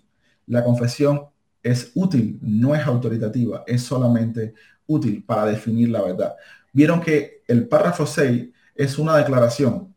La 0.48 0.64
confesión 0.64 1.28
es 1.62 1.92
útil, 1.96 2.40
no 2.42 2.76
es 2.76 2.86
autoritativa, 2.86 3.64
es 3.66 3.84
solamente 3.84 4.54
útil 4.88 5.24
para 5.24 5.46
definir 5.46 5.90
la 5.90 6.02
verdad. 6.02 6.36
Vieron 6.74 7.02
que 7.02 7.44
el 7.48 7.68
párrafo 7.68 8.06
6 8.06 8.50
es 8.76 8.98
una 8.98 9.18
declaración 9.18 9.94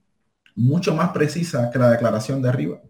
mucho 0.55 0.95
más 0.95 1.11
precisa 1.11 1.71
que 1.71 1.79
la 1.79 1.91
declaración 1.91 2.41
de 2.43 2.49
arriba, 2.49 2.81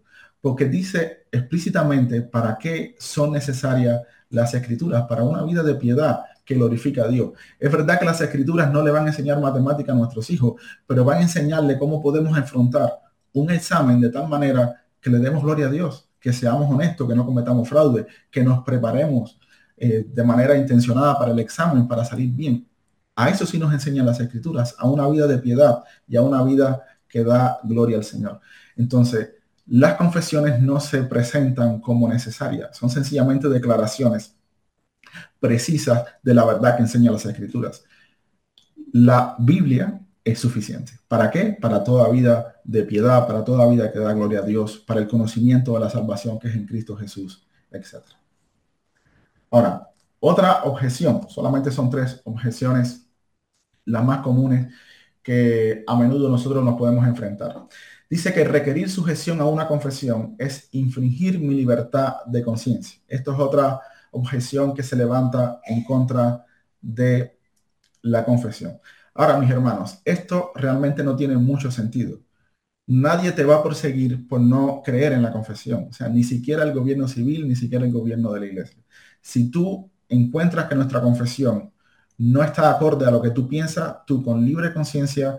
porque 0.47 0.69
dice 0.69 1.25
explícitamente 1.29 2.21
para 2.21 2.57
qué 2.57 2.95
son 2.97 3.33
necesarias 3.33 4.01
las 4.29 4.53
escrituras, 4.53 5.03
para 5.03 5.21
una 5.23 5.43
vida 5.43 5.61
de 5.61 5.75
piedad, 5.75 6.21
que 6.45 6.55
glorifica 6.55 7.03
a 7.03 7.09
Dios. 7.09 7.33
Es 7.59 7.69
verdad 7.69 7.99
que 7.99 8.05
las 8.05 8.21
escrituras 8.21 8.71
no 8.71 8.81
le 8.81 8.89
van 8.89 9.03
a 9.03 9.07
enseñar 9.09 9.41
matemática 9.41 9.91
a 9.91 9.95
nuestros 9.95 10.29
hijos, 10.29 10.53
pero 10.87 11.03
van 11.03 11.17
a 11.17 11.23
enseñarle 11.23 11.77
cómo 11.77 12.01
podemos 12.01 12.37
enfrentar 12.37 12.93
un 13.33 13.51
examen 13.51 13.99
de 13.99 14.07
tal 14.07 14.29
manera 14.29 14.85
que 15.01 15.09
le 15.09 15.19
demos 15.19 15.43
gloria 15.43 15.67
a 15.67 15.69
Dios, 15.69 16.07
que 16.17 16.31
seamos 16.31 16.73
honestos, 16.73 17.05
que 17.09 17.13
no 17.13 17.25
cometamos 17.25 17.67
fraude, 17.67 18.07
que 18.31 18.41
nos 18.41 18.63
preparemos 18.63 19.37
eh, 19.75 20.05
de 20.07 20.23
manera 20.23 20.55
intencionada 20.55 21.19
para 21.19 21.33
el 21.33 21.39
examen, 21.39 21.89
para 21.89 22.05
salir 22.05 22.31
bien. 22.31 22.65
A 23.17 23.27
eso 23.27 23.45
sí 23.45 23.59
nos 23.59 23.73
enseñan 23.73 24.05
las 24.05 24.21
escrituras, 24.21 24.75
a 24.79 24.87
una 24.87 25.09
vida 25.09 25.27
de 25.27 25.39
piedad 25.39 25.83
y 26.07 26.15
a 26.15 26.21
una 26.21 26.41
vida 26.41 26.85
que 27.05 27.25
da 27.25 27.59
gloria 27.65 27.97
al 27.97 28.05
Señor. 28.05 28.39
Entonces, 28.77 29.31
las 29.67 29.95
confesiones 29.95 30.61
no 30.61 30.79
se 30.79 31.03
presentan 31.03 31.79
como 31.81 32.07
necesarias, 32.07 32.77
son 32.77 32.89
sencillamente 32.89 33.49
declaraciones 33.49 34.35
precisas 35.39 36.05
de 36.23 36.33
la 36.33 36.45
verdad 36.45 36.75
que 36.75 36.83
enseña 36.83 37.11
las 37.11 37.25
escrituras. 37.25 37.83
La 38.91 39.35
Biblia 39.39 40.01
es 40.23 40.39
suficiente. 40.39 40.93
¿Para 41.07 41.29
qué? 41.31 41.57
Para 41.59 41.83
toda 41.83 42.09
vida 42.09 42.55
de 42.63 42.83
piedad, 42.83 43.27
para 43.27 43.43
toda 43.43 43.67
vida 43.67 43.91
que 43.91 43.99
da 43.99 44.13
gloria 44.13 44.39
a 44.39 44.43
Dios, 44.43 44.77
para 44.77 44.99
el 44.99 45.07
conocimiento 45.07 45.73
de 45.73 45.79
la 45.79 45.89
salvación 45.89 46.39
que 46.39 46.49
es 46.49 46.55
en 46.55 46.65
Cristo 46.65 46.95
Jesús, 46.97 47.45
etc. 47.71 48.03
Ahora, 49.51 49.89
otra 50.19 50.63
objeción, 50.63 51.27
solamente 51.29 51.71
son 51.71 51.89
tres 51.89 52.21
objeciones 52.25 53.07
las 53.85 54.03
más 54.03 54.19
comunes 54.19 54.73
que 55.23 55.83
a 55.87 55.95
menudo 55.95 56.29
nosotros 56.29 56.63
nos 56.63 56.77
podemos 56.77 57.05
enfrentar. 57.07 57.67
Dice 58.09 58.33
que 58.33 58.45
requerir 58.45 58.89
sujeción 58.89 59.41
a 59.41 59.45
una 59.45 59.67
confesión 59.67 60.35
es 60.39 60.69
infringir 60.71 61.39
mi 61.39 61.55
libertad 61.55 62.15
de 62.25 62.41
conciencia. 62.41 63.01
Esto 63.07 63.33
es 63.33 63.39
otra 63.39 63.81
objeción 64.11 64.73
que 64.73 64.83
se 64.83 64.95
levanta 64.95 65.59
en 65.65 65.83
contra 65.83 66.45
de 66.81 67.37
la 68.01 68.23
confesión. 68.23 68.79
Ahora, 69.13 69.37
mis 69.39 69.49
hermanos, 69.49 69.99
esto 70.05 70.51
realmente 70.55 71.03
no 71.03 71.15
tiene 71.15 71.37
mucho 71.37 71.69
sentido. 71.71 72.21
Nadie 72.87 73.33
te 73.33 73.43
va 73.43 73.57
a 73.57 73.63
perseguir 73.63 74.27
por 74.27 74.39
no 74.39 74.81
creer 74.83 75.11
en 75.13 75.23
la 75.23 75.31
confesión. 75.33 75.87
O 75.89 75.93
sea, 75.93 76.07
ni 76.07 76.23
siquiera 76.23 76.63
el 76.63 76.73
gobierno 76.73 77.07
civil, 77.07 77.47
ni 77.47 77.55
siquiera 77.55 77.85
el 77.85 77.91
gobierno 77.91 78.31
de 78.31 78.39
la 78.39 78.45
iglesia. 78.45 78.81
Si 79.21 79.51
tú 79.51 79.91
encuentras 80.07 80.69
que 80.69 80.75
nuestra 80.75 81.01
confesión 81.01 81.73
no 82.17 82.43
está 82.43 82.71
acorde 82.71 83.05
a 83.05 83.11
lo 83.11 83.21
que 83.21 83.31
tú 83.31 83.47
piensas, 83.47 83.97
tú 84.05 84.23
con 84.23 84.45
libre 84.45 84.73
conciencia 84.73 85.37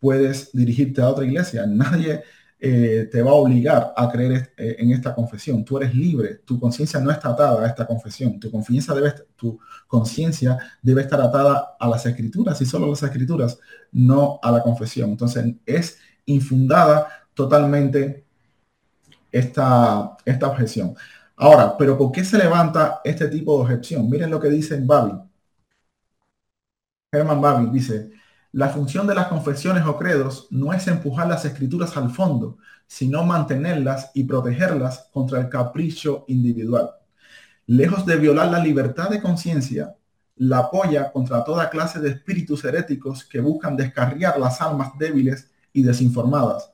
puedes 0.00 0.50
dirigirte 0.52 1.02
a 1.02 1.08
otra 1.08 1.24
iglesia. 1.24 1.66
Nadie 1.66 2.22
eh, 2.58 3.08
te 3.10 3.22
va 3.22 3.30
a 3.30 3.34
obligar 3.34 3.94
a 3.96 4.10
creer 4.10 4.52
eh, 4.56 4.76
en 4.78 4.92
esta 4.92 5.14
confesión. 5.14 5.64
Tú 5.64 5.78
eres 5.78 5.94
libre, 5.94 6.36
tu 6.44 6.58
conciencia 6.60 7.00
no 7.00 7.10
está 7.10 7.30
atada 7.30 7.64
a 7.64 7.66
esta 7.66 7.86
confesión. 7.86 8.40
Tu 8.40 8.50
conciencia 8.50 8.94
debe, 8.94 9.14
tu 9.36 9.58
conciencia 9.86 10.58
debe 10.82 11.02
estar 11.02 11.20
atada 11.20 11.76
a 11.78 11.88
las 11.88 12.04
escrituras 12.06 12.60
y 12.60 12.66
solo 12.66 12.86
a 12.86 12.90
las 12.90 13.02
escrituras, 13.02 13.58
no 13.92 14.38
a 14.42 14.50
la 14.50 14.62
confesión. 14.62 15.10
Entonces 15.10 15.54
es 15.64 15.98
infundada 16.26 17.08
totalmente 17.34 18.24
esta, 19.32 20.16
esta 20.24 20.48
objeción. 20.48 20.94
Ahora, 21.36 21.76
pero 21.78 21.96
¿por 21.96 22.12
qué 22.12 22.24
se 22.24 22.38
levanta 22.38 23.00
este 23.04 23.28
tipo 23.28 23.56
de 23.56 23.62
objeción? 23.62 24.08
Miren 24.10 24.30
lo 24.30 24.40
que 24.40 24.48
dice 24.50 24.78
Babi. 24.82 25.12
Herman 27.12 27.40
Babi 27.40 27.70
dice, 27.72 28.10
la 28.52 28.68
función 28.70 29.06
de 29.06 29.14
las 29.14 29.28
confesiones 29.28 29.84
o 29.86 29.96
credos 29.96 30.48
no 30.50 30.72
es 30.72 30.88
empujar 30.88 31.28
las 31.28 31.44
escrituras 31.44 31.96
al 31.96 32.10
fondo, 32.10 32.58
sino 32.86 33.24
mantenerlas 33.24 34.10
y 34.14 34.24
protegerlas 34.24 35.08
contra 35.12 35.40
el 35.40 35.48
capricho 35.48 36.24
individual. 36.26 36.90
Lejos 37.66 38.04
de 38.04 38.16
violar 38.16 38.50
la 38.50 38.58
libertad 38.58 39.08
de 39.08 39.22
conciencia, 39.22 39.94
la 40.36 40.58
apoya 40.58 41.12
contra 41.12 41.44
toda 41.44 41.70
clase 41.70 42.00
de 42.00 42.10
espíritus 42.10 42.64
heréticos 42.64 43.24
que 43.24 43.40
buscan 43.40 43.76
descarriar 43.76 44.40
las 44.40 44.60
almas 44.60 44.98
débiles 44.98 45.50
y 45.72 45.82
desinformadas, 45.82 46.69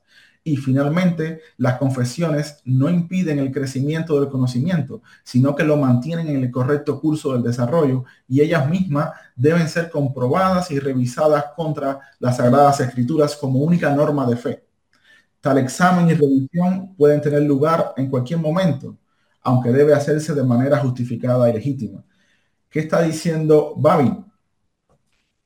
y 0.46 0.56
finalmente, 0.58 1.40
las 1.56 1.76
confesiones 1.76 2.60
no 2.64 2.88
impiden 2.88 3.40
el 3.40 3.50
crecimiento 3.50 4.20
del 4.20 4.30
conocimiento, 4.30 5.02
sino 5.24 5.56
que 5.56 5.64
lo 5.64 5.76
mantienen 5.76 6.28
en 6.28 6.44
el 6.44 6.52
correcto 6.52 7.00
curso 7.00 7.32
del 7.32 7.42
desarrollo 7.42 8.04
y 8.28 8.42
ellas 8.42 8.70
mismas 8.70 9.10
deben 9.34 9.68
ser 9.68 9.90
comprobadas 9.90 10.70
y 10.70 10.78
revisadas 10.78 11.46
contra 11.56 11.98
las 12.20 12.36
Sagradas 12.36 12.78
Escrituras 12.78 13.34
como 13.34 13.58
única 13.58 13.92
norma 13.92 14.24
de 14.24 14.36
fe. 14.36 14.64
Tal 15.40 15.58
examen 15.58 16.08
y 16.10 16.14
revisión 16.14 16.94
pueden 16.94 17.20
tener 17.20 17.42
lugar 17.42 17.92
en 17.96 18.08
cualquier 18.08 18.38
momento, 18.38 18.96
aunque 19.42 19.72
debe 19.72 19.94
hacerse 19.94 20.32
de 20.32 20.44
manera 20.44 20.78
justificada 20.78 21.50
y 21.50 21.54
legítima. 21.54 22.04
¿Qué 22.70 22.78
está 22.78 23.02
diciendo 23.02 23.74
Babi? 23.76 24.16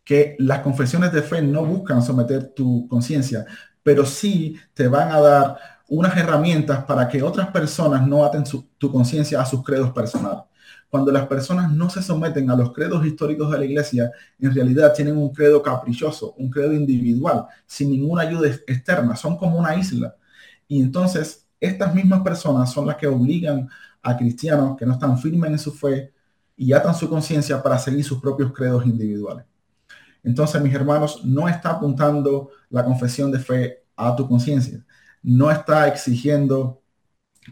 Que 0.05 0.37
las 0.41 0.59
confesiones 0.59 1.11
de 1.11 1.23
fe 1.23 1.41
no 1.41 1.65
buscan 1.65 2.03
someter 2.03 2.53
tu 2.53 2.87
conciencia, 2.87 3.47
pero 3.83 4.05
sí 4.07 4.57
te 4.75 4.89
van 4.89 5.11
a 5.13 5.21
dar 5.21 5.59
unas 5.89 6.17
herramientas 6.17 6.85
para 6.85 7.09
que 7.09 7.23
otras 7.23 7.49
personas 7.49 8.07
no 8.07 8.25
aten 8.25 8.45
tu 8.79 8.93
conciencia 8.93 9.41
a 9.41 9.47
sus 9.47 9.63
credos 9.65 9.91
personales. 9.93 10.45
Cuando 10.89 11.13
las 11.13 11.27
personas 11.29 11.73
no 11.73 11.89
se 11.89 12.03
someten 12.03 12.51
a 12.51 12.57
los 12.57 12.73
credos 12.73 13.07
históricos 13.07 13.51
de 13.51 13.59
la 13.59 13.65
iglesia, 13.65 14.11
en 14.41 14.53
realidad 14.53 14.93
tienen 14.93 15.17
un 15.17 15.33
credo 15.33 15.63
caprichoso, 15.63 16.35
un 16.37 16.51
credo 16.51 16.73
individual, 16.73 17.47
sin 17.65 17.91
ninguna 17.91 18.23
ayuda 18.23 18.49
externa, 18.67 19.15
son 19.15 19.37
como 19.37 19.57
una 19.59 19.77
isla. 19.77 20.17
Y 20.67 20.81
entonces 20.83 21.47
estas 21.61 21.95
mismas 21.95 22.23
personas 22.23 22.73
son 22.73 22.87
las 22.87 22.97
que 22.97 23.07
obligan 23.07 23.69
a 24.03 24.17
cristianos 24.17 24.77
que 24.77 24.87
no 24.87 24.95
están 24.95 25.17
firmes 25.19 25.51
en 25.53 25.59
su 25.59 25.73
fe 25.73 26.13
y 26.57 26.73
atan 26.73 26.95
su 26.95 27.09
conciencia 27.09 27.63
para 27.63 27.79
seguir 27.79 28.05
sus 28.05 28.21
propios 28.21 28.53
credos 28.53 28.85
individuales. 28.87 29.47
Entonces, 30.23 30.61
mis 30.63 30.75
hermanos, 30.75 31.25
no 31.25 31.49
está 31.49 31.71
apuntando 31.71 32.51
la 32.69 32.85
confesión 32.85 33.31
de 33.31 33.39
fe 33.39 33.85
a 33.97 34.15
tu 34.15 34.29
conciencia. 34.29 34.85
No 35.23 35.51
está 35.51 35.89
exigiendo 35.89 36.83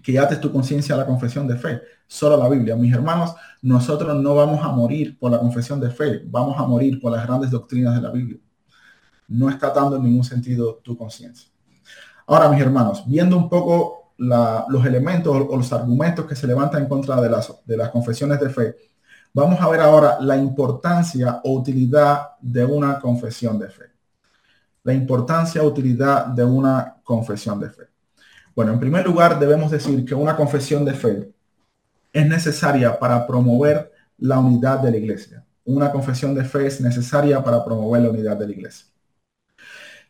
que 0.03 0.19
ates 0.19 0.41
tu 0.41 0.53
conciencia 0.53 0.95
a 0.95 0.99
la 0.99 1.07
confesión 1.07 1.47
de 1.49 1.57
fe, 1.57 1.81
solo 2.07 2.35
a 2.37 2.39
la 2.39 2.49
Biblia. 2.49 2.77
Mis 2.77 2.93
hermanos, 2.93 3.35
nosotros 3.63 4.21
no 4.23 4.35
vamos 4.35 4.65
a 4.65 4.69
morir 4.69 5.19
por 5.19 5.31
la 5.31 5.39
confesión 5.39 5.81
de 5.81 5.91
fe, 5.91 6.23
vamos 6.27 6.59
a 6.59 6.67
morir 6.67 7.01
por 7.01 7.13
las 7.13 7.27
grandes 7.27 7.51
doctrinas 7.51 7.95
de 7.95 8.03
la 8.03 8.11
Biblia. 8.11 8.39
No 9.29 9.51
está 9.51 9.71
dando 9.71 9.97
en 9.97 10.05
ningún 10.05 10.25
sentido 10.25 10.77
tu 10.77 10.97
conciencia. 10.97 11.51
Ahora, 12.27 12.49
mis 12.49 12.61
hermanos, 12.61 13.05
viendo 13.07 13.37
un 13.37 13.49
poco 13.49 14.13
los 14.19 14.85
elementos 14.85 15.35
o 15.35 15.57
los 15.57 15.73
argumentos 15.73 16.27
que 16.27 16.35
se 16.35 16.47
levantan 16.47 16.83
en 16.83 16.89
contra 16.89 17.21
de 17.21 17.77
las 17.77 17.89
confesiones 17.91 18.41
de 18.41 18.51
fe, 18.51 18.77
Vamos 19.41 19.61
a 19.61 19.69
ver 19.69 19.81
ahora 19.81 20.19
la 20.21 20.37
importancia 20.37 21.41
o 21.45 21.53
utilidad 21.53 22.31
de 22.41 22.65
una 22.65 22.99
confesión 22.99 23.57
de 23.57 23.69
fe. 23.69 23.85
La 24.83 24.93
importancia 24.93 25.63
o 25.63 25.67
utilidad 25.67 26.27
de 26.27 26.43
una 26.43 26.97
confesión 27.05 27.61
de 27.61 27.71
fe. 27.71 27.85
Bueno, 28.53 28.73
en 28.73 28.81
primer 28.81 29.07
lugar 29.07 29.39
debemos 29.39 29.71
decir 29.71 30.05
que 30.05 30.13
una 30.13 30.35
confesión 30.35 30.85
de 30.85 30.93
fe 30.93 31.33
es 32.13 32.27
necesaria 32.27 32.99
para 32.99 33.25
promover 33.29 33.93
la 34.19 34.41
unidad 34.41 34.81
de 34.81 34.91
la 34.91 34.97
iglesia. 34.97 35.45
Una 35.65 35.93
confesión 35.93 36.35
de 36.35 36.45
fe 36.45 36.67
es 36.67 36.81
necesaria 36.81 37.41
para 37.41 37.65
promover 37.65 38.03
la 38.03 38.11
unidad 38.11 38.37
de 38.37 38.47
la 38.47 38.53
iglesia. 38.53 38.89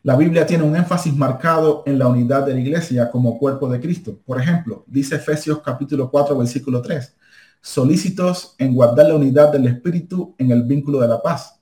La 0.05 0.17
Biblia 0.17 0.47
tiene 0.47 0.65
un 0.65 0.75
énfasis 0.75 1.15
marcado 1.15 1.83
en 1.85 1.99
la 1.99 2.09
unidad 2.09 2.47
de 2.47 2.55
la 2.55 2.61
iglesia 2.61 3.11
como 3.11 3.39
cuerpo 3.39 3.69
de 3.69 3.79
Cristo. 3.79 4.19
Por 4.25 4.41
ejemplo, 4.41 4.85
dice 4.87 5.17
Efesios 5.17 5.61
capítulo 5.61 6.11
4, 6.11 6.39
versículo 6.39 6.81
3 6.81 7.18
solícitos 7.61 8.55
en 8.59 8.75
guardar 8.75 9.07
la 9.07 9.15
unidad 9.15 9.53
del 9.53 9.67
Espíritu 9.67 10.35
en 10.39 10.51
el 10.51 10.63
vínculo 10.65 11.01
de 11.01 11.09
la 11.09 11.23
paz. 11.23 11.61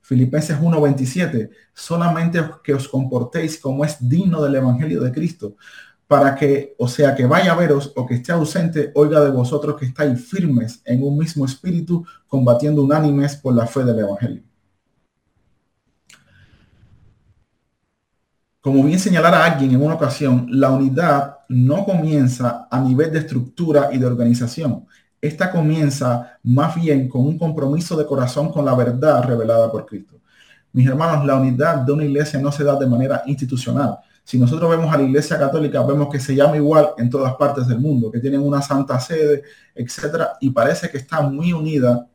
Filipenses 0.00 0.56
1:27, 0.60 1.50
solamente 1.74 2.40
que 2.62 2.74
os 2.74 2.88
comportéis 2.88 3.58
como 3.58 3.84
es 3.84 3.96
digno 4.00 4.42
del 4.42 4.54
Evangelio 4.54 5.00
de 5.00 5.10
Cristo, 5.10 5.56
para 6.06 6.36
que, 6.36 6.74
o 6.78 6.86
sea, 6.86 7.14
que 7.14 7.26
vaya 7.26 7.52
a 7.52 7.56
veros 7.56 7.92
o 7.96 8.06
que 8.06 8.14
esté 8.14 8.32
ausente, 8.32 8.92
oiga 8.94 9.20
de 9.20 9.30
vosotros 9.30 9.76
que 9.76 9.86
estáis 9.86 10.24
firmes 10.24 10.80
en 10.84 11.02
un 11.02 11.18
mismo 11.18 11.44
espíritu, 11.44 12.06
combatiendo 12.28 12.82
unánimes 12.82 13.36
por 13.36 13.54
la 13.54 13.66
fe 13.66 13.82
del 13.84 13.98
Evangelio. 13.98 14.42
Como 18.60 18.82
bien 18.82 18.98
señalara 18.98 19.44
alguien 19.44 19.72
en 19.72 19.82
una 19.82 19.94
ocasión, 19.94 20.48
la 20.50 20.70
unidad 20.70 21.38
no 21.48 21.84
comienza 21.84 22.66
a 22.68 22.80
nivel 22.80 23.12
de 23.12 23.20
estructura 23.20 23.90
y 23.92 23.98
de 23.98 24.06
organización. 24.06 24.86
Esta 25.20 25.50
comienza 25.50 26.38
más 26.42 26.74
bien 26.74 27.08
con 27.08 27.22
un 27.22 27.38
compromiso 27.38 27.96
de 27.96 28.06
corazón 28.06 28.52
con 28.52 28.64
la 28.64 28.74
verdad 28.74 29.24
revelada 29.24 29.70
por 29.70 29.86
Cristo. 29.86 30.20
Mis 30.72 30.86
hermanos, 30.86 31.24
la 31.24 31.36
unidad 31.36 31.76
de 31.78 31.92
una 31.92 32.04
iglesia 32.04 32.38
no 32.38 32.52
se 32.52 32.62
da 32.62 32.76
de 32.78 32.86
manera 32.86 33.22
institucional. 33.26 33.98
Si 34.22 34.38
nosotros 34.38 34.68
vemos 34.68 34.92
a 34.92 34.98
la 34.98 35.04
iglesia 35.04 35.38
católica, 35.38 35.82
vemos 35.82 36.08
que 36.10 36.20
se 36.20 36.34
llama 36.34 36.56
igual 36.56 36.90
en 36.98 37.08
todas 37.08 37.34
partes 37.36 37.66
del 37.66 37.78
mundo, 37.78 38.10
que 38.10 38.18
tienen 38.18 38.40
una 38.40 38.60
santa 38.60 38.98
sede, 39.00 39.42
etcétera, 39.74 40.32
y 40.40 40.50
parece 40.50 40.90
que 40.90 40.98
está 40.98 41.22
muy 41.22 41.52
unida 41.52 42.06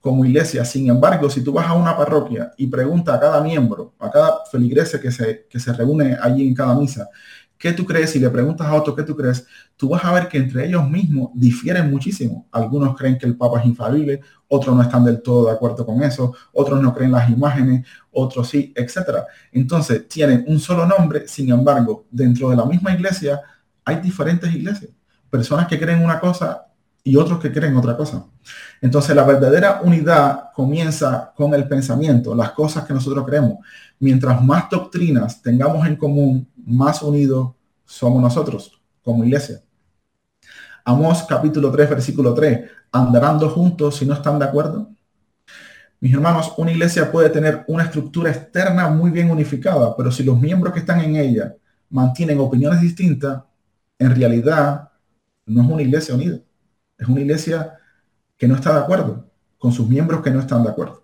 como 0.00 0.24
iglesia. 0.24 0.64
Sin 0.64 0.88
embargo, 0.88 1.28
si 1.28 1.42
tú 1.42 1.52
vas 1.52 1.66
a 1.66 1.74
una 1.74 1.96
parroquia 1.96 2.52
y 2.56 2.66
preguntas 2.66 3.14
a 3.16 3.20
cada 3.20 3.40
miembro, 3.40 3.94
a 3.98 4.10
cada 4.10 4.44
feligrese 4.50 5.00
que 5.00 5.10
se, 5.10 5.46
que 5.50 5.60
se 5.60 5.72
reúne 5.72 6.16
allí 6.20 6.46
en 6.46 6.54
cada 6.54 6.74
misa, 6.74 7.08
¿qué 7.62 7.72
tú 7.72 7.86
crees? 7.86 8.16
Y 8.16 8.18
le 8.18 8.28
preguntas 8.28 8.66
a 8.66 8.74
otro, 8.74 8.92
¿qué 8.92 9.04
tú 9.04 9.14
crees? 9.14 9.46
Tú 9.76 9.90
vas 9.90 10.04
a 10.04 10.12
ver 10.12 10.26
que 10.26 10.36
entre 10.36 10.66
ellos 10.66 10.90
mismos 10.90 11.30
difieren 11.32 11.88
muchísimo. 11.92 12.48
Algunos 12.50 12.96
creen 12.96 13.16
que 13.16 13.24
el 13.24 13.36
Papa 13.36 13.60
es 13.60 13.66
infalible, 13.66 14.20
otros 14.48 14.74
no 14.74 14.82
están 14.82 15.04
del 15.04 15.22
todo 15.22 15.46
de 15.46 15.52
acuerdo 15.52 15.86
con 15.86 16.02
eso, 16.02 16.34
otros 16.52 16.82
no 16.82 16.92
creen 16.92 17.12
las 17.12 17.30
imágenes, 17.30 17.86
otros 18.10 18.48
sí, 18.48 18.72
etcétera. 18.74 19.26
Entonces, 19.52 20.08
tienen 20.08 20.44
un 20.48 20.58
solo 20.58 20.84
nombre, 20.86 21.28
sin 21.28 21.52
embargo, 21.52 22.04
dentro 22.10 22.50
de 22.50 22.56
la 22.56 22.64
misma 22.64 22.94
iglesia 22.94 23.40
hay 23.84 24.00
diferentes 24.00 24.52
iglesias. 24.52 24.90
Personas 25.30 25.68
que 25.68 25.78
creen 25.78 26.04
una 26.04 26.18
cosa 26.18 26.66
y 27.04 27.16
otros 27.16 27.40
que 27.40 27.52
creen 27.52 27.76
otra 27.76 27.96
cosa. 27.96 28.26
Entonces 28.80 29.14
la 29.14 29.24
verdadera 29.24 29.80
unidad 29.82 30.52
comienza 30.54 31.32
con 31.36 31.54
el 31.54 31.66
pensamiento, 31.66 32.34
las 32.34 32.52
cosas 32.52 32.84
que 32.84 32.94
nosotros 32.94 33.24
creemos. 33.26 33.58
Mientras 33.98 34.42
más 34.42 34.68
doctrinas 34.70 35.42
tengamos 35.42 35.86
en 35.86 35.96
común, 35.96 36.48
más 36.64 37.02
unidos 37.02 37.52
somos 37.84 38.22
nosotros 38.22 38.80
como 39.02 39.24
iglesia. 39.24 39.62
Amós 40.84 41.24
capítulo 41.28 41.70
3, 41.70 41.90
versículo 41.90 42.34
3. 42.34 42.70
¿Andarán 42.92 43.38
juntos 43.40 43.96
si 43.96 44.06
no 44.06 44.14
están 44.14 44.38
de 44.38 44.44
acuerdo? 44.44 44.90
Mis 46.00 46.12
hermanos, 46.12 46.52
una 46.56 46.72
iglesia 46.72 47.10
puede 47.12 47.30
tener 47.30 47.64
una 47.68 47.84
estructura 47.84 48.30
externa 48.30 48.88
muy 48.88 49.12
bien 49.12 49.30
unificada, 49.30 49.96
pero 49.96 50.10
si 50.10 50.24
los 50.24 50.40
miembros 50.40 50.72
que 50.72 50.80
están 50.80 51.00
en 51.00 51.14
ella 51.14 51.54
mantienen 51.90 52.40
opiniones 52.40 52.80
distintas, 52.80 53.42
en 53.98 54.14
realidad 54.16 54.90
no 55.46 55.62
es 55.62 55.68
una 55.68 55.82
iglesia 55.82 56.14
unida. 56.14 56.38
Es 57.02 57.08
una 57.08 57.20
iglesia 57.20 57.78
que 58.38 58.46
no 58.46 58.54
está 58.54 58.74
de 58.74 58.78
acuerdo, 58.78 59.26
con 59.58 59.72
sus 59.72 59.88
miembros 59.88 60.22
que 60.22 60.30
no 60.30 60.38
están 60.38 60.62
de 60.62 60.70
acuerdo. 60.70 61.02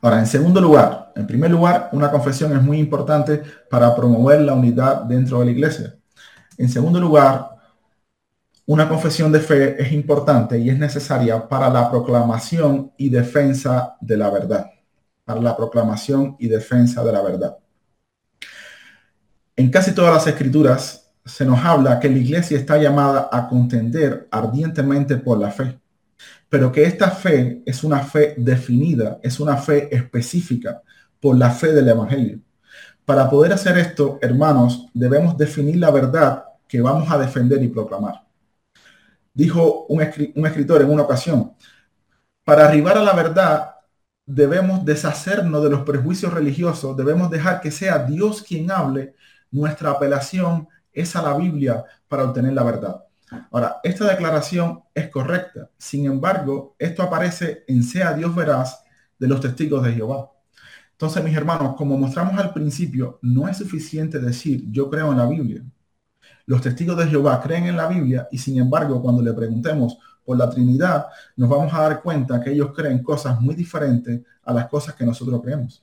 Ahora, 0.00 0.20
en 0.20 0.26
segundo 0.26 0.58
lugar, 0.62 1.12
en 1.14 1.26
primer 1.26 1.50
lugar, 1.50 1.90
una 1.92 2.10
confesión 2.10 2.56
es 2.56 2.62
muy 2.62 2.78
importante 2.78 3.42
para 3.68 3.94
promover 3.94 4.40
la 4.40 4.54
unidad 4.54 5.02
dentro 5.02 5.40
de 5.40 5.44
la 5.44 5.50
iglesia. 5.50 5.98
En 6.56 6.70
segundo 6.70 6.98
lugar, 6.98 7.58
una 8.66 8.88
confesión 8.88 9.32
de 9.32 9.40
fe 9.40 9.82
es 9.82 9.92
importante 9.92 10.58
y 10.58 10.70
es 10.70 10.78
necesaria 10.78 11.48
para 11.48 11.68
la 11.70 11.90
proclamación 11.90 12.92
y 12.96 13.08
defensa 13.08 13.96
de 14.00 14.16
la 14.16 14.30
verdad. 14.30 14.70
Para 15.24 15.40
la 15.40 15.56
proclamación 15.56 16.36
y 16.38 16.48
defensa 16.48 17.02
de 17.04 17.12
la 17.12 17.22
verdad. 17.22 17.58
En 19.56 19.70
casi 19.70 19.92
todas 19.92 20.14
las 20.14 20.26
escrituras 20.26 21.10
se 21.24 21.44
nos 21.44 21.58
habla 21.64 22.00
que 22.00 22.08
la 22.08 22.18
iglesia 22.18 22.58
está 22.58 22.78
llamada 22.78 23.28
a 23.30 23.48
contender 23.48 24.28
ardientemente 24.30 25.16
por 25.16 25.38
la 25.38 25.50
fe, 25.50 25.78
pero 26.48 26.72
que 26.72 26.84
esta 26.84 27.10
fe 27.10 27.62
es 27.66 27.84
una 27.84 28.00
fe 28.00 28.34
definida, 28.38 29.18
es 29.22 29.38
una 29.38 29.56
fe 29.56 29.94
específica 29.94 30.82
por 31.20 31.36
la 31.36 31.50
fe 31.50 31.72
del 31.72 31.88
Evangelio. 31.88 32.40
Para 33.04 33.28
poder 33.28 33.52
hacer 33.52 33.76
esto, 33.78 34.18
hermanos, 34.22 34.86
debemos 34.94 35.36
definir 35.36 35.76
la 35.76 35.90
verdad 35.90 36.44
que 36.66 36.80
vamos 36.80 37.10
a 37.10 37.18
defender 37.18 37.62
y 37.62 37.68
proclamar. 37.68 38.29
Dijo 39.32 39.86
un, 39.86 40.02
escritor 40.02 40.82
en 40.82 40.90
una 40.90 41.02
ocasión, 41.02 41.54
para 42.44 42.66
arribar 42.66 42.98
a 42.98 43.02
la 43.02 43.12
verdad 43.12 43.74
debemos 44.26 44.84
deshacernos 44.84 45.62
de 45.62 45.70
los 45.70 45.82
prejuicios 45.82 46.32
religiosos, 46.32 46.96
debemos 46.96 47.30
dejar 47.30 47.60
que 47.60 47.70
sea 47.70 47.98
Dios 47.98 48.42
quien 48.42 48.70
hable, 48.70 49.14
nuestra 49.50 49.90
apelación 49.90 50.68
es 50.92 51.14
a 51.16 51.22
la 51.22 51.36
Biblia 51.36 51.84
para 52.08 52.24
obtener 52.24 52.52
la 52.52 52.62
verdad. 52.62 53.04
Ahora, 53.50 53.76
esta 53.82 54.06
declaración 54.06 54.82
es 54.94 55.08
correcta, 55.08 55.70
sin 55.78 56.06
embargo, 56.06 56.74
esto 56.78 57.02
aparece 57.02 57.64
en 57.68 57.82
Sea 57.82 58.12
Dios 58.12 58.34
Veraz 58.34 58.84
de 59.18 59.28
los 59.28 59.40
testigos 59.40 59.84
de 59.84 59.92
Jehová. 59.92 60.30
Entonces, 60.92 61.24
mis 61.24 61.36
hermanos, 61.36 61.76
como 61.76 61.96
mostramos 61.96 62.38
al 62.38 62.52
principio, 62.52 63.18
no 63.22 63.48
es 63.48 63.56
suficiente 63.56 64.18
decir 64.18 64.64
yo 64.70 64.90
creo 64.90 65.10
en 65.12 65.18
la 65.18 65.26
Biblia. 65.26 65.62
Los 66.50 66.62
testigos 66.62 66.96
de 66.96 67.06
Jehová 67.06 67.40
creen 67.40 67.66
en 67.68 67.76
la 67.76 67.86
Biblia 67.86 68.26
y 68.32 68.36
sin 68.36 68.58
embargo 68.58 69.00
cuando 69.00 69.22
le 69.22 69.32
preguntemos 69.32 69.98
por 70.24 70.36
la 70.36 70.50
Trinidad, 70.50 71.06
nos 71.36 71.48
vamos 71.48 71.72
a 71.72 71.82
dar 71.82 72.02
cuenta 72.02 72.40
que 72.40 72.50
ellos 72.50 72.72
creen 72.74 73.04
cosas 73.04 73.40
muy 73.40 73.54
diferentes 73.54 74.22
a 74.42 74.52
las 74.52 74.66
cosas 74.66 74.96
que 74.96 75.06
nosotros 75.06 75.40
creemos. 75.44 75.80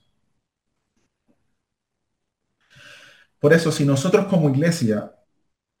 Por 3.38 3.54
eso, 3.54 3.72
si 3.72 3.86
nosotros 3.86 4.26
como 4.26 4.50
iglesia 4.50 5.10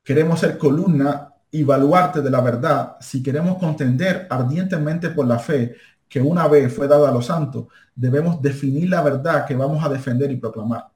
queremos 0.02 0.40
ser 0.40 0.56
columna 0.56 1.34
y 1.50 1.64
baluarte 1.64 2.22
de 2.22 2.30
la 2.30 2.40
verdad, 2.40 2.96
si 2.98 3.22
queremos 3.22 3.58
contender 3.58 4.26
ardientemente 4.30 5.10
por 5.10 5.26
la 5.26 5.38
fe 5.38 5.76
que 6.08 6.22
una 6.22 6.48
vez 6.48 6.74
fue 6.74 6.88
dada 6.88 7.10
a 7.10 7.12
los 7.12 7.26
santos, 7.26 7.66
debemos 7.94 8.40
definir 8.40 8.88
la 8.88 9.02
verdad 9.02 9.44
que 9.46 9.54
vamos 9.54 9.84
a 9.84 9.90
defender 9.90 10.30
y 10.30 10.36
proclamar 10.36 10.86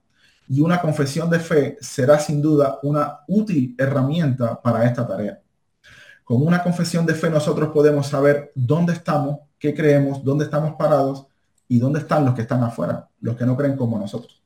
y 0.52 0.60
una 0.60 0.82
confesión 0.82 1.30
de 1.30 1.40
fe 1.40 1.78
será 1.80 2.18
sin 2.18 2.42
duda 2.42 2.78
una 2.82 3.20
útil 3.26 3.74
herramienta 3.78 4.60
para 4.60 4.84
esta 4.84 5.06
tarea. 5.08 5.40
Con 6.24 6.46
una 6.46 6.62
confesión 6.62 7.06
de 7.06 7.14
fe 7.14 7.30
nosotros 7.30 7.70
podemos 7.72 8.06
saber 8.08 8.52
dónde 8.54 8.92
estamos, 8.92 9.40
qué 9.58 9.74
creemos, 9.74 10.22
dónde 10.22 10.44
estamos 10.44 10.74
parados 10.74 11.26
y 11.68 11.78
dónde 11.78 12.00
están 12.00 12.26
los 12.26 12.34
que 12.34 12.42
están 12.42 12.62
afuera, 12.62 13.08
los 13.20 13.34
que 13.34 13.46
no 13.46 13.56
creen 13.56 13.78
como 13.78 13.98
nosotros. 13.98 14.42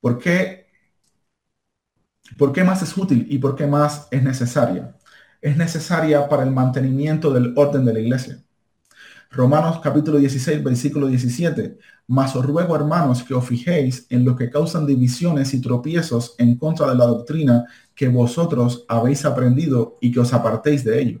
¿Por 0.00 0.18
qué, 0.18 0.66
¿Por 2.36 2.52
qué 2.52 2.64
más 2.64 2.82
es 2.82 2.96
útil 2.96 3.28
y 3.30 3.38
por 3.38 3.54
qué 3.54 3.68
más 3.68 4.08
es 4.10 4.24
necesaria? 4.24 4.96
Es 5.40 5.56
necesaria 5.56 6.28
para 6.28 6.42
el 6.42 6.50
mantenimiento 6.50 7.32
del 7.32 7.54
orden 7.56 7.84
de 7.84 7.92
la 7.92 8.00
iglesia. 8.00 8.42
Romanos 9.32 9.78
capítulo 9.80 10.18
16, 10.18 10.64
versículo 10.64 11.06
17. 11.06 11.78
Mas 12.08 12.34
os 12.34 12.44
ruego, 12.44 12.74
hermanos, 12.74 13.22
que 13.22 13.32
os 13.32 13.46
fijéis 13.46 14.04
en 14.10 14.24
los 14.24 14.36
que 14.36 14.50
causan 14.50 14.86
divisiones 14.86 15.54
y 15.54 15.60
tropiezos 15.60 16.34
en 16.38 16.56
contra 16.56 16.88
de 16.88 16.96
la 16.96 17.06
doctrina 17.06 17.64
que 17.94 18.08
vosotros 18.08 18.84
habéis 18.88 19.24
aprendido 19.24 19.98
y 20.00 20.10
que 20.10 20.18
os 20.18 20.32
apartéis 20.32 20.82
de 20.82 21.00
ello. 21.00 21.20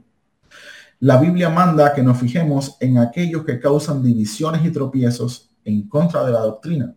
La 0.98 1.18
Biblia 1.18 1.50
manda 1.50 1.94
que 1.94 2.02
nos 2.02 2.18
fijemos 2.18 2.76
en 2.80 2.98
aquellos 2.98 3.44
que 3.44 3.60
causan 3.60 4.02
divisiones 4.02 4.64
y 4.64 4.72
tropiezos 4.72 5.48
en 5.64 5.88
contra 5.88 6.24
de 6.24 6.32
la 6.32 6.40
doctrina. 6.40 6.96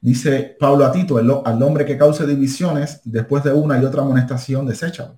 Dice 0.00 0.56
Pablo 0.58 0.86
a 0.86 0.90
Tito, 0.90 1.18
al 1.18 1.62
hombre 1.62 1.84
que 1.84 1.96
cause 1.96 2.26
divisiones, 2.26 3.00
después 3.04 3.44
de 3.44 3.52
una 3.52 3.80
y 3.80 3.84
otra 3.84 4.02
amonestación, 4.02 4.66
desecha. 4.66 5.12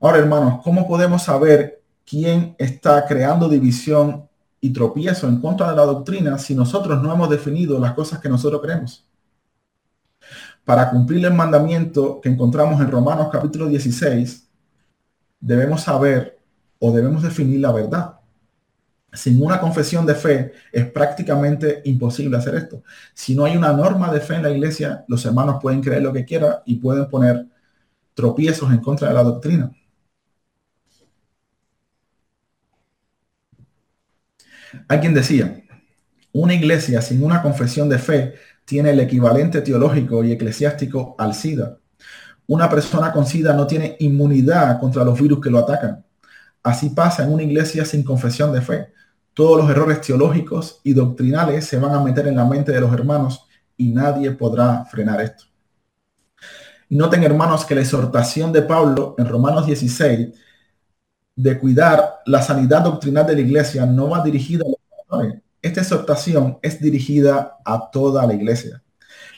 Ahora, 0.00 0.18
hermanos, 0.18 0.60
¿cómo 0.64 0.88
podemos 0.88 1.22
saber 1.22 1.85
quién 2.06 2.54
está 2.58 3.04
creando 3.06 3.48
división 3.48 4.28
y 4.60 4.72
tropiezo 4.72 5.28
en 5.28 5.40
contra 5.40 5.70
de 5.70 5.76
la 5.76 5.84
doctrina 5.84 6.38
si 6.38 6.54
nosotros 6.54 7.02
no 7.02 7.12
hemos 7.12 7.28
definido 7.28 7.78
las 7.78 7.92
cosas 7.92 8.20
que 8.20 8.28
nosotros 8.28 8.62
creemos. 8.62 9.06
Para 10.64 10.90
cumplir 10.90 11.24
el 11.24 11.34
mandamiento 11.34 12.20
que 12.20 12.28
encontramos 12.28 12.80
en 12.80 12.90
Romanos 12.90 13.28
capítulo 13.30 13.66
16, 13.66 14.48
debemos 15.40 15.82
saber 15.82 16.38
o 16.78 16.92
debemos 16.92 17.22
definir 17.22 17.60
la 17.60 17.72
verdad. 17.72 18.14
Sin 19.12 19.42
una 19.42 19.60
confesión 19.60 20.04
de 20.04 20.14
fe 20.14 20.52
es 20.72 20.90
prácticamente 20.90 21.82
imposible 21.84 22.36
hacer 22.36 22.54
esto. 22.56 22.82
Si 23.14 23.34
no 23.34 23.44
hay 23.44 23.56
una 23.56 23.72
norma 23.72 24.12
de 24.12 24.20
fe 24.20 24.34
en 24.34 24.42
la 24.42 24.50
iglesia, 24.50 25.04
los 25.08 25.24
hermanos 25.24 25.58
pueden 25.60 25.80
creer 25.80 26.02
lo 26.02 26.12
que 26.12 26.24
quieran 26.24 26.56
y 26.66 26.76
pueden 26.76 27.08
poner 27.08 27.46
tropiezos 28.14 28.70
en 28.70 28.78
contra 28.78 29.08
de 29.08 29.14
la 29.14 29.22
doctrina. 29.22 29.70
Alguien 34.88 35.14
decía, 35.14 35.62
una 36.32 36.54
iglesia 36.54 37.00
sin 37.00 37.22
una 37.22 37.42
confesión 37.42 37.88
de 37.88 37.98
fe 37.98 38.34
tiene 38.64 38.90
el 38.90 39.00
equivalente 39.00 39.62
teológico 39.62 40.22
y 40.24 40.32
eclesiástico 40.32 41.14
al 41.18 41.34
SIDA. 41.34 41.78
Una 42.48 42.68
persona 42.68 43.12
con 43.12 43.26
SIDA 43.26 43.54
no 43.54 43.66
tiene 43.66 43.96
inmunidad 44.00 44.78
contra 44.78 45.04
los 45.04 45.20
virus 45.20 45.40
que 45.40 45.50
lo 45.50 45.58
atacan. 45.58 46.04
Así 46.62 46.90
pasa 46.90 47.24
en 47.24 47.32
una 47.32 47.42
iglesia 47.42 47.84
sin 47.84 48.02
confesión 48.02 48.52
de 48.52 48.60
fe. 48.60 48.92
Todos 49.34 49.58
los 49.58 49.70
errores 49.70 50.00
teológicos 50.00 50.80
y 50.82 50.94
doctrinales 50.94 51.64
se 51.64 51.78
van 51.78 51.94
a 51.94 52.00
meter 52.00 52.26
en 52.26 52.36
la 52.36 52.44
mente 52.44 52.72
de 52.72 52.80
los 52.80 52.92
hermanos 52.92 53.46
y 53.76 53.92
nadie 53.92 54.30
podrá 54.32 54.84
frenar 54.84 55.20
esto. 55.20 55.44
Noten, 56.88 57.22
hermanos, 57.24 57.64
que 57.64 57.74
la 57.74 57.80
exhortación 57.80 58.52
de 58.52 58.62
Pablo 58.62 59.14
en 59.18 59.28
Romanos 59.28 59.66
16 59.66 60.28
de 61.36 61.58
cuidar 61.58 62.20
la 62.26 62.42
sanidad 62.42 62.82
doctrinal 62.82 63.26
de 63.26 63.34
la 63.34 63.40
iglesia 63.42 63.86
no 63.86 64.08
va 64.10 64.24
dirigida 64.24 64.64
a 64.64 64.68
los 64.68 64.78
pastores. 64.90 65.42
Esta 65.62 65.82
exhortación 65.82 66.58
es 66.62 66.80
dirigida 66.80 67.58
a 67.64 67.90
toda 67.90 68.26
la 68.26 68.34
iglesia, 68.34 68.82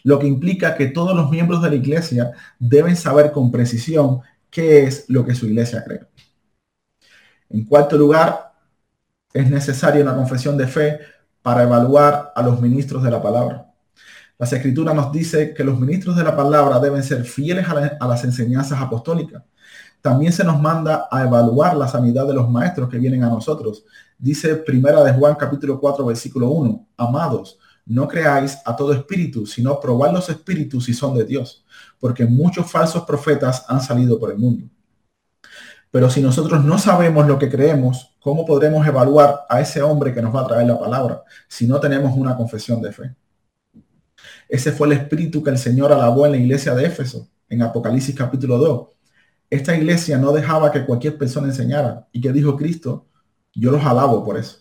lo 0.05 0.19
que 0.19 0.27
implica 0.27 0.77
que 0.77 0.87
todos 0.87 1.17
los 1.17 1.31
miembros 1.31 1.63
de 1.63 1.71
la 1.71 1.77
iglesia 1.77 2.33
deben 2.59 2.97
saber 2.97 3.33
con 3.33 3.51
precisión 3.51 4.21
qué 4.51 4.85
es 4.85 5.05
lo 5.09 5.25
que 5.25 5.35
su 5.35 5.47
iglesia 5.47 5.85
cree. 5.85 6.07
En 7.51 7.65
cuarto 7.65 7.97
lugar, 7.97 8.53
es 9.33 9.51
necesaria 9.51 10.03
una 10.03 10.15
confesión 10.15 10.57
de 10.57 10.67
fe 10.67 11.01
para 11.43 11.63
evaluar 11.63 12.33
a 12.35 12.43
los 12.43 12.61
ministros 12.61 13.03
de 13.03 13.11
la 13.11 13.23
palabra. 13.23 13.73
Las 14.39 14.53
escrituras 14.53 14.95
nos 14.95 15.13
dice 15.13 15.53
que 15.53 15.65
los 15.65 15.79
ministros 15.79 16.17
de 16.17 16.23
la 16.23 16.37
palabra 16.37 16.79
deben 16.79 17.03
ser 17.03 17.25
fieles 17.25 17.67
a, 17.69 18.07
las 18.07 18.25
enseñanzas 18.25 18.81
apostólicas. 18.81 19.43
También 20.01 20.33
se 20.33 20.45
nos 20.45 20.61
manda 20.61 21.09
a 21.11 21.25
evaluar 21.25 21.77
la 21.77 21.89
sanidad 21.89 22.27
de 22.27 22.35
los 22.35 22.49
maestros 22.49 22.89
que 22.89 22.99
vienen 22.99 23.25
a 23.25 23.29
nosotros. 23.29 23.85
Dice 24.17 24.55
Primera 24.57 25.03
de 25.03 25.13
Juan 25.13 25.35
capítulo 25.35 25.79
4 25.81 26.05
versículo 26.07 26.51
1, 26.51 26.89
amados, 26.97 27.59
no 27.87 28.07
creáis 28.07 28.59
a 28.65 28.77
todo 28.77 28.93
espíritu, 28.93 29.47
sino 29.47 29.81
probad 29.81 30.13
los 30.13 30.29
espíritus 30.29 30.85
si 30.85 30.95
son 30.95 31.17
de 31.17 31.25
Dios, 31.25 31.65
porque 31.99 32.27
muchos 32.27 32.71
falsos 32.71 33.05
profetas 33.05 33.65
han 33.69 33.81
salido 33.81 34.19
por 34.19 34.31
el 34.31 34.39
mundo. 34.39 34.69
Pero 35.91 36.11
si 36.11 36.21
nosotros 36.21 36.63
no 36.65 36.79
sabemos 36.79 37.27
lo 37.27 37.39
que 37.39 37.49
creemos, 37.49 38.15
¿cómo 38.21 38.45
podremos 38.45 38.87
evaluar 38.87 39.47
a 39.49 39.61
ese 39.61 39.81
hombre 39.81 40.13
que 40.13 40.21
nos 40.21 40.35
va 40.35 40.43
a 40.43 40.47
traer 40.47 40.67
la 40.67 40.79
palabra 40.79 41.23
si 41.49 41.67
no 41.67 41.81
tenemos 41.81 42.15
una 42.15 42.37
confesión 42.37 42.83
de 42.83 42.93
fe? 42.93 43.15
Ese 44.49 44.73
fue 44.73 44.87
el 44.89 44.93
espíritu 44.95 45.43
que 45.43 45.51
el 45.51 45.59
Señor 45.59 45.91
alabó 45.91 46.27
en 46.27 46.33
la 46.33 46.39
iglesia 46.39 46.75
de 46.75 46.87
Éfeso, 46.87 47.29
en 47.49 47.63
Apocalipsis 47.63 48.15
capítulo 48.15 48.59
2. 48.59 48.89
Esta 49.51 49.77
iglesia 49.77 50.19
no 50.19 50.33
dejaba 50.33 50.71
que 50.71 50.85
cualquier 50.85 51.17
persona 51.17 51.49
enseñara 51.49 52.07
y 52.13 52.21
que 52.21 52.33
dijo 52.33 52.57
Cristo, 52.57 53.07
yo 53.55 53.71
los 53.71 53.85
alabo 53.85 54.25
por 54.25 54.37
eso. 54.37 54.59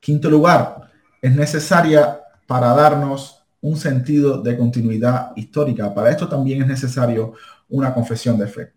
Quinto 0.00 0.28
lugar, 0.28 0.90
es 1.20 1.34
necesaria 1.34 2.20
para 2.46 2.74
darnos 2.74 3.44
un 3.60 3.76
sentido 3.76 4.42
de 4.42 4.58
continuidad 4.58 5.32
histórica. 5.36 5.94
Para 5.94 6.10
esto 6.10 6.28
también 6.28 6.62
es 6.62 6.68
necesario 6.68 7.34
una 7.68 7.94
confesión 7.94 8.36
de 8.36 8.48
fe. 8.48 8.72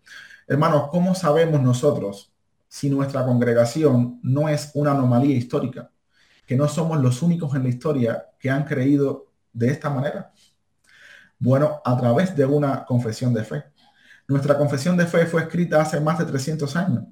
Hermanos, 0.46 0.88
¿cómo 0.90 1.14
sabemos 1.16 1.60
nosotros 1.60 2.32
si 2.68 2.88
nuestra 2.88 3.24
congregación 3.24 4.20
no 4.22 4.48
es 4.48 4.70
una 4.74 4.92
anomalía 4.92 5.36
histórica? 5.36 5.90
Que 6.46 6.54
no 6.54 6.68
somos 6.68 7.00
los 7.02 7.20
únicos 7.20 7.54
en 7.56 7.64
la 7.64 7.68
historia 7.68 8.26
que 8.38 8.48
han 8.48 8.64
creído 8.64 9.26
de 9.52 9.70
esta 9.70 9.90
manera? 9.90 10.32
Bueno, 11.38 11.80
a 11.84 11.98
través 11.98 12.36
de 12.36 12.46
una 12.46 12.84
confesión 12.84 13.34
de 13.34 13.42
fe. 13.42 13.64
Nuestra 14.28 14.58
confesión 14.58 14.96
de 14.96 15.06
fe 15.06 15.26
fue 15.26 15.42
escrita 15.42 15.80
hace 15.80 16.00
más 16.00 16.18
de 16.18 16.24
300 16.24 16.74
años 16.76 17.04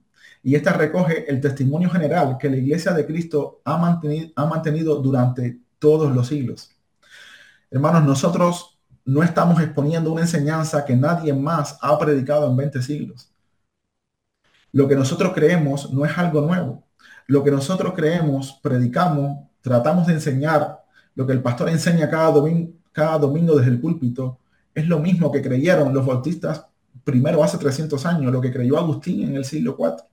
y 0.45 0.55
esta 0.57 0.75
recoge 0.75 1.29
el 1.31 1.41
testimonio 1.41 1.89
general 1.89 2.37
que 2.39 2.51
la 2.51 2.57
Iglesia 2.57 2.93
de 2.93 3.07
Cristo 3.07 3.63
ha 3.65 3.79
mantenido, 3.79 4.97
durante 4.97 5.59
todos 5.79 6.15
los 6.15 6.29
siglos. 6.29 6.71
Hermanos, 7.71 8.05
nosotros 8.05 8.79
no 9.07 9.23
estamos 9.23 9.61
exponiendo 9.63 10.13
una 10.13 10.21
enseñanza 10.21 10.85
que 10.85 10.97
nadie 10.97 11.33
más 11.33 11.79
ha 11.81 11.99
predicado 11.99 12.51
en 12.51 12.59
20 12.59 12.83
siglos. 12.83 13.33
Lo 14.71 14.87
que 14.87 14.97
nosotros 14.97 15.33
creemos 15.33 15.91
no 15.91 16.05
es 16.05 16.17
algo 16.19 16.43
nuevo. 16.43 16.85
Lo 17.27 17.43
que 17.43 17.51
nosotros 17.51 17.95
creemos, 17.95 18.61
predicamos, 18.63 19.49
tratamos 19.63 20.07
de 20.07 20.13
enseñar 20.13 20.85
lo 21.15 21.27
que 21.27 21.33
el 21.33 21.41
pastor 21.41 21.71
enseña 21.71 22.11
cada 22.11 22.35
cada 22.93 23.19
domingo 23.19 23.57
desde 23.57 23.71
el 23.71 23.81
púlpito 23.81 24.41
es 24.75 24.87
lo 24.89 24.99
mismo 24.99 25.33
que 25.33 25.41
creyeron 25.41 25.95
los 25.95 26.05
bautistas 26.05 26.67
primero 27.03 27.43
hace 27.43 27.59
300 27.59 28.05
años, 28.07 28.33
lo 28.33 28.41
que 28.41 28.53
creyó 28.53 28.79
Agustín 28.79 29.29
en 29.29 29.37
el 29.37 29.45
siglo 29.45 29.77
4, 29.77 30.07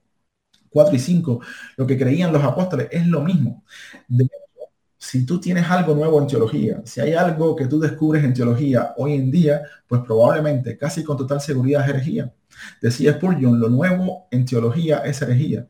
4 0.70 0.96
y 0.96 1.00
5, 1.00 1.40
lo 1.78 1.88
que 1.88 1.98
creían 1.98 2.34
los 2.34 2.44
apóstoles 2.44 2.88
es 2.92 3.06
lo 3.08 3.22
mismo. 3.22 3.64
si 4.98 5.26
tú 5.26 5.40
tienes 5.40 5.70
algo 5.70 5.96
nuevo 5.96 6.22
en 6.22 6.28
teología, 6.28 6.82
si 6.86 7.02
hay 7.02 7.14
algo 7.14 7.56
que 7.56 7.68
tú 7.68 7.80
descubres 7.80 8.24
en 8.24 8.34
teología 8.34 8.94
hoy 8.98 9.14
en 9.14 9.32
día, 9.32 9.64
pues 9.88 10.02
probablemente, 10.02 10.78
casi 10.78 11.04
con 11.04 11.18
total 11.18 11.42
seguridad, 11.42 11.84
es 11.84 11.90
herejía. 11.90 12.34
Decía 12.82 13.14
Spurgeon, 13.14 13.60
lo 13.60 13.70
nuevo 13.70 14.28
en 14.32 14.46
teología 14.46 15.00
es 15.00 15.22
herejía. 15.22 15.68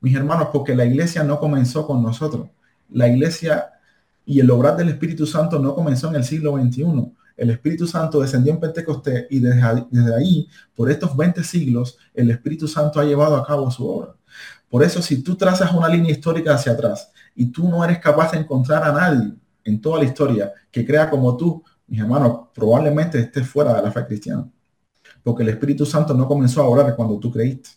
Mis 0.00 0.16
hermanos, 0.16 0.48
porque 0.52 0.74
la 0.74 0.84
iglesia 0.84 1.22
no 1.22 1.38
comenzó 1.38 1.86
con 1.86 2.02
nosotros. 2.02 2.48
La 2.90 3.08
iglesia 3.08 3.72
y 4.24 4.40
el 4.40 4.50
obrar 4.50 4.76
del 4.76 4.88
Espíritu 4.90 5.26
Santo 5.26 5.58
no 5.58 5.74
comenzó 5.74 6.08
en 6.08 6.16
el 6.16 6.24
siglo 6.24 6.56
XXI. 6.56 7.12
El 7.36 7.50
Espíritu 7.50 7.86
Santo 7.86 8.20
descendió 8.20 8.52
en 8.52 8.60
Pentecostés 8.60 9.26
y 9.30 9.38
desde, 9.40 10.14
ahí, 10.16 10.48
por 10.74 10.90
estos 10.90 11.16
20 11.16 11.42
siglos, 11.44 11.98
el 12.14 12.30
Espíritu 12.30 12.68
Santo 12.68 13.00
ha 13.00 13.04
llevado 13.04 13.36
a 13.36 13.46
cabo 13.46 13.70
su 13.70 13.88
obra. 13.88 14.14
Por 14.68 14.82
eso, 14.82 15.02
si 15.02 15.22
tú 15.22 15.36
trazas 15.36 15.72
una 15.72 15.88
línea 15.88 16.12
histórica 16.12 16.54
hacia 16.54 16.72
atrás 16.72 17.10
y 17.34 17.46
tú 17.46 17.68
no 17.68 17.84
eres 17.84 17.98
capaz 17.98 18.32
de 18.32 18.38
encontrar 18.38 18.82
a 18.84 18.92
nadie 18.92 19.34
en 19.64 19.80
toda 19.80 19.98
la 19.98 20.04
historia 20.04 20.52
que 20.70 20.86
crea 20.86 21.10
como 21.10 21.36
tú, 21.36 21.62
mis 21.86 22.00
hermanos, 22.00 22.48
probablemente 22.54 23.18
estés 23.18 23.46
fuera 23.46 23.74
de 23.74 23.82
la 23.82 23.92
fe 23.92 24.06
cristiana. 24.06 24.48
Porque 25.22 25.42
el 25.42 25.50
Espíritu 25.50 25.84
Santo 25.84 26.14
no 26.14 26.26
comenzó 26.26 26.62
a 26.62 26.66
obrar 26.66 26.96
cuando 26.96 27.18
tú 27.18 27.30
creíste. 27.30 27.70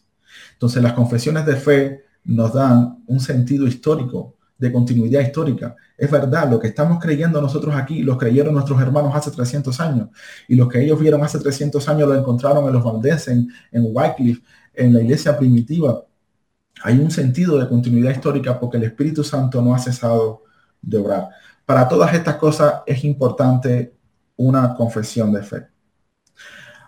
Entonces, 0.54 0.82
las 0.82 0.94
confesiones 0.94 1.46
de 1.46 1.56
fe 1.56 2.06
nos 2.24 2.54
dan 2.54 3.04
un 3.08 3.20
sentido 3.20 3.68
histórico 3.68 4.35
de 4.58 4.72
continuidad 4.72 5.22
histórica. 5.22 5.76
Es 5.98 6.10
verdad, 6.10 6.50
lo 6.50 6.60
que 6.60 6.68
estamos 6.68 7.00
creyendo 7.02 7.42
nosotros 7.42 7.76
aquí, 7.76 8.04
los 8.04 8.18
creyeron 8.18 8.54
nuestros 8.54 8.82
hermanos 8.82 9.14
hace 9.16 9.32
300 9.32 9.80
años. 9.80 10.10
Y 10.48 10.56
lo 10.56 10.68
que 10.68 10.84
ellos 10.84 11.00
vieron 11.00 11.24
hace 11.24 11.40
300 11.40 11.88
años 11.90 12.08
lo 12.08 12.16
encontraron 12.16 12.66
en 12.66 12.74
los 12.74 12.84
Valdés, 12.84 13.28
en, 13.28 13.50
en 13.72 13.86
Wycliffe, 13.90 14.42
en 14.74 14.94
la 14.94 15.02
iglesia 15.02 15.38
primitiva. 15.38 16.06
Hay 16.84 17.00
un 17.00 17.12
sentido 17.12 17.58
de 17.58 17.68
continuidad 17.68 18.12
histórica 18.12 18.60
porque 18.60 18.78
el 18.78 18.84
Espíritu 18.84 19.24
Santo 19.24 19.62
no 19.62 19.74
ha 19.74 19.80
cesado 19.80 20.44
de 20.82 20.98
obrar. 20.98 21.30
Para 21.66 21.88
todas 21.88 22.14
estas 22.14 22.36
cosas 22.36 22.82
es 22.86 23.04
importante 23.04 23.96
una 24.38 24.74
confesión 24.76 25.32
de 25.32 25.42
fe. 25.42 25.68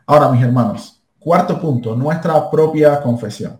Ahora, 0.05 0.31
mis 0.31 0.43
hermanos, 0.43 1.01
cuarto 1.19 1.59
punto, 1.59 1.95
nuestra 1.95 2.49
propia 2.49 3.01
confesión. 3.01 3.59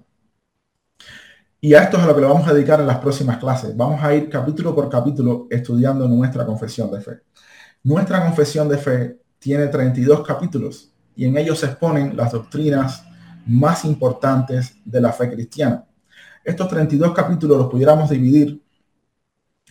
Y 1.67 1.73
a 1.73 1.83
esto 1.83 1.97
es 1.97 2.03
a 2.03 2.07
lo 2.07 2.15
que 2.15 2.21
le 2.21 2.27
vamos 2.27 2.47
a 2.47 2.53
dedicar 2.53 2.79
en 2.79 2.87
las 2.87 2.99
próximas 2.99 3.39
clases. 3.39 3.75
Vamos 3.75 4.01
a 4.01 4.15
ir 4.15 4.29
capítulo 4.29 4.73
por 4.73 4.89
capítulo 4.89 5.47
estudiando 5.49 6.07
nuestra 6.07 6.45
confesión 6.45 6.89
de 6.89 7.01
fe. 7.01 7.19
Nuestra 7.83 8.23
confesión 8.23 8.69
de 8.69 8.77
fe 8.77 9.19
tiene 9.37 9.67
32 9.67 10.25
capítulos 10.25 10.93
y 11.13 11.25
en 11.25 11.37
ellos 11.37 11.59
se 11.59 11.65
exponen 11.65 12.15
las 12.15 12.31
doctrinas 12.31 13.03
más 13.45 13.83
importantes 13.83 14.75
de 14.85 15.01
la 15.01 15.11
fe 15.11 15.29
cristiana. 15.29 15.85
Estos 16.41 16.69
32 16.69 17.11
capítulos 17.11 17.57
los 17.57 17.67
pudiéramos 17.67 18.09
dividir 18.09 18.63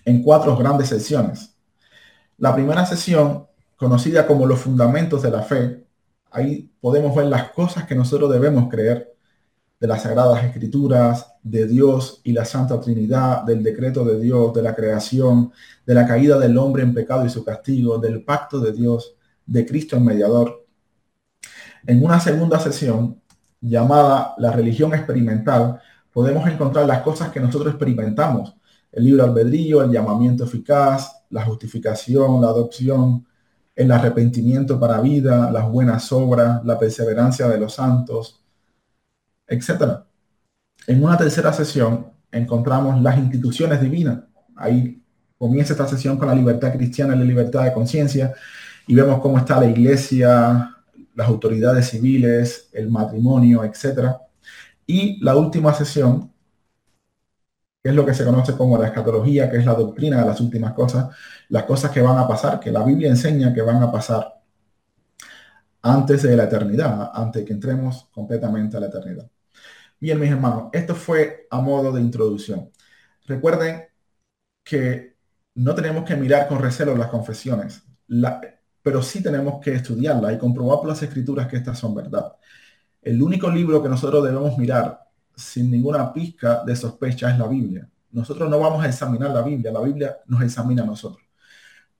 en 0.04 0.22
cuatro 0.22 0.54
grandes 0.54 0.90
sesiones. 0.90 1.56
La 2.36 2.54
primera 2.54 2.84
sesión, 2.84 3.46
conocida 3.74 4.26
como 4.26 4.44
los 4.44 4.60
fundamentos 4.60 5.22
de 5.22 5.30
la 5.30 5.40
fe, 5.40 5.86
ahí 6.30 6.70
podemos 6.78 7.16
ver 7.16 7.24
las 7.24 7.52
cosas 7.52 7.86
que 7.86 7.94
nosotros 7.94 8.30
debemos 8.30 8.68
creer 8.68 9.15
de 9.78 9.86
las 9.86 10.02
Sagradas 10.02 10.44
Escrituras, 10.44 11.34
de 11.42 11.66
Dios 11.66 12.20
y 12.24 12.32
la 12.32 12.44
Santa 12.44 12.80
Trinidad, 12.80 13.42
del 13.42 13.62
decreto 13.62 14.04
de 14.04 14.18
Dios, 14.18 14.54
de 14.54 14.62
la 14.62 14.74
creación, 14.74 15.52
de 15.84 15.94
la 15.94 16.06
caída 16.06 16.38
del 16.38 16.56
hombre 16.56 16.82
en 16.82 16.94
pecado 16.94 17.26
y 17.26 17.30
su 17.30 17.44
castigo, 17.44 17.98
del 17.98 18.24
pacto 18.24 18.58
de 18.58 18.72
Dios, 18.72 19.14
de 19.44 19.66
Cristo 19.66 19.96
en 19.96 20.04
mediador. 20.04 20.66
En 21.86 22.02
una 22.04 22.18
segunda 22.20 22.58
sesión 22.58 23.20
llamada 23.60 24.34
La 24.38 24.50
religión 24.50 24.94
experimental, 24.94 25.80
podemos 26.12 26.48
encontrar 26.48 26.86
las 26.86 27.02
cosas 27.02 27.30
que 27.30 27.40
nosotros 27.40 27.74
experimentamos. 27.74 28.56
El 28.90 29.04
libro 29.04 29.24
albedrío, 29.24 29.82
el 29.82 29.90
llamamiento 29.90 30.44
eficaz, 30.44 31.24
la 31.30 31.44
justificación, 31.44 32.40
la 32.40 32.48
adopción, 32.48 33.26
el 33.74 33.92
arrepentimiento 33.92 34.80
para 34.80 35.00
vida, 35.02 35.50
las 35.50 35.70
buenas 35.70 36.10
obras, 36.12 36.64
la 36.64 36.78
perseverancia 36.78 37.46
de 37.48 37.58
los 37.58 37.74
santos, 37.74 38.42
etcétera. 39.46 40.06
En 40.86 41.02
una 41.04 41.16
tercera 41.16 41.52
sesión 41.52 42.12
encontramos 42.30 43.00
las 43.02 43.18
instituciones 43.18 43.80
divinas. 43.80 44.20
Ahí 44.56 45.02
comienza 45.38 45.72
esta 45.72 45.88
sesión 45.88 46.18
con 46.18 46.28
la 46.28 46.34
libertad 46.34 46.72
cristiana 46.72 47.14
y 47.14 47.18
la 47.18 47.24
libertad 47.24 47.64
de 47.64 47.72
conciencia 47.72 48.34
y 48.86 48.94
vemos 48.94 49.20
cómo 49.20 49.38
está 49.38 49.60
la 49.60 49.66
iglesia, 49.66 50.76
las 51.14 51.28
autoridades 51.28 51.88
civiles, 51.88 52.68
el 52.72 52.90
matrimonio, 52.90 53.64
etcétera. 53.64 54.20
Y 54.86 55.22
la 55.24 55.36
última 55.36 55.74
sesión 55.74 56.32
que 57.86 57.90
es 57.90 57.96
lo 57.96 58.04
que 58.04 58.14
se 58.14 58.24
conoce 58.24 58.56
como 58.56 58.76
la 58.78 58.88
escatología, 58.88 59.48
que 59.48 59.58
es 59.58 59.64
la 59.64 59.74
doctrina 59.74 60.20
de 60.20 60.26
las 60.26 60.40
últimas 60.40 60.72
cosas, 60.72 61.14
las 61.50 61.64
cosas 61.64 61.92
que 61.92 62.02
van 62.02 62.18
a 62.18 62.26
pasar, 62.26 62.58
que 62.58 62.72
la 62.72 62.82
Biblia 62.82 63.08
enseña 63.08 63.54
que 63.54 63.62
van 63.62 63.80
a 63.80 63.92
pasar 63.92 64.42
antes 65.82 66.22
de 66.22 66.36
la 66.36 66.44
eternidad, 66.44 67.10
antes 67.14 67.42
de 67.42 67.46
que 67.46 67.52
entremos 67.52 68.08
completamente 68.12 68.76
a 68.76 68.80
la 68.80 68.86
eternidad. 68.88 69.30
Bien, 69.98 70.18
mis 70.20 70.30
hermanos, 70.30 70.70
esto 70.72 70.94
fue 70.94 71.46
a 71.50 71.60
modo 71.60 71.92
de 71.92 72.00
introducción. 72.00 72.70
Recuerden 73.26 73.84
que 74.64 75.16
no 75.54 75.74
tenemos 75.74 76.04
que 76.04 76.16
mirar 76.16 76.48
con 76.48 76.60
recelo 76.60 76.96
las 76.96 77.08
confesiones, 77.08 77.82
pero 78.82 79.02
sí 79.02 79.22
tenemos 79.22 79.60
que 79.62 79.74
estudiarlas 79.74 80.34
y 80.34 80.38
comprobar 80.38 80.78
por 80.80 80.88
las 80.88 81.02
escrituras 81.02 81.48
que 81.48 81.56
estas 81.56 81.78
son 81.78 81.94
verdad. 81.94 82.36
El 83.02 83.22
único 83.22 83.50
libro 83.50 83.82
que 83.82 83.88
nosotros 83.88 84.24
debemos 84.24 84.58
mirar 84.58 85.00
sin 85.34 85.70
ninguna 85.70 86.12
pizca 86.12 86.64
de 86.64 86.76
sospecha 86.76 87.30
es 87.30 87.38
la 87.38 87.48
Biblia. 87.48 87.88
Nosotros 88.12 88.50
no 88.50 88.58
vamos 88.60 88.84
a 88.84 88.88
examinar 88.88 89.30
la 89.30 89.42
Biblia, 89.42 89.72
la 89.72 89.80
Biblia 89.80 90.18
nos 90.26 90.42
examina 90.42 90.82
a 90.82 90.86
nosotros. 90.86 91.25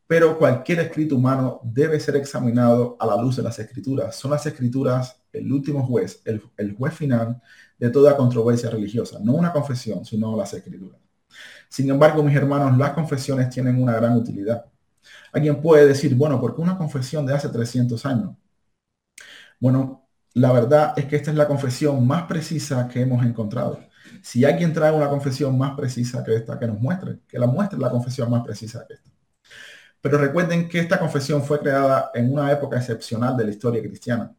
Pero 0.07 0.39
cualquier 0.39 0.81
escrito 0.81 1.17
humano 1.17 1.61
debe 1.65 1.99
ser 1.99 2.17
examinado 2.17 2.97
a 3.01 3.07
la 3.07 3.21
luz 3.21 3.37
de 3.37 3.43
las 3.43 3.59
escrituras. 3.59 4.15
Son 4.15 4.31
las 4.31 4.47
escrituras 4.47 5.21
el 5.33 5.53
último 5.53 5.85
juez, 5.85 6.23
el, 6.25 6.41
juez 6.77 6.95
final 6.95 7.43
de 7.79 7.91
toda 7.91 8.17
controversia 8.17 8.71
religiosa. 8.71 9.19
No 9.21 9.35
una 9.35 9.53
confesión, 9.53 10.05
sino 10.05 10.37
las 10.37 10.55
escrituras. 10.55 11.01
Sin 11.69 11.91
embargo, 11.91 12.23
mis 12.23 12.37
hermanos, 12.37 12.79
las 12.79 12.93
confesiones 12.93 13.51
tienen 13.51 13.83
una 13.83 13.95
gran 13.95 14.17
utilidad. 14.17 14.67
Alguien 15.33 15.61
puede 15.61 15.87
decir, 15.87 16.15
bueno, 16.15 16.41
¿por 16.41 16.55
qué 16.55 16.63
una 16.63 16.79
confesión 16.79 17.27
de 17.27 17.35
hace 17.35 17.49
300 17.49 18.07
años? 18.07 18.37
Bueno, 19.61 20.09
la 20.35 20.53
verdad 20.53 20.95
es 20.97 21.07
que 21.07 21.17
esta 21.17 21.31
es 21.31 21.37
la 21.37 21.49
confesión 21.49 22.07
más 22.07 22.25
precisa 22.25 22.89
que 22.89 23.01
hemos 23.03 23.25
encontrado. 23.25 23.81
Si 24.23 24.45
alguien 24.45 24.73
trae 24.73 24.93
una 24.93 25.09
confesión 25.09 25.57
más 25.59 25.77
precisa 25.77 26.23
que 26.23 26.37
esta, 26.37 26.59
que 26.59 26.67
nos 26.67 26.81
muestre, 26.81 27.21
que 27.27 27.39
la 27.39 27.47
muestre 27.47 27.79
la 27.79 27.91
confesión 27.91 28.31
más 28.31 28.45
precisa 28.45 28.85
que 28.87 28.95
esta. 28.95 29.16
Pero 30.01 30.19
recuerden 30.19 30.69
que 30.69 30.79
esta 30.79 30.99
confesión 30.99 31.43
fue 31.43 31.61
creada 31.61 32.11
en 32.15 32.33
una 32.33 32.51
época 32.53 32.77
excepcional 32.77 33.37
de 33.37 33.45
la 33.45 33.51
historia 33.51 33.83
cristiana. 33.83 34.35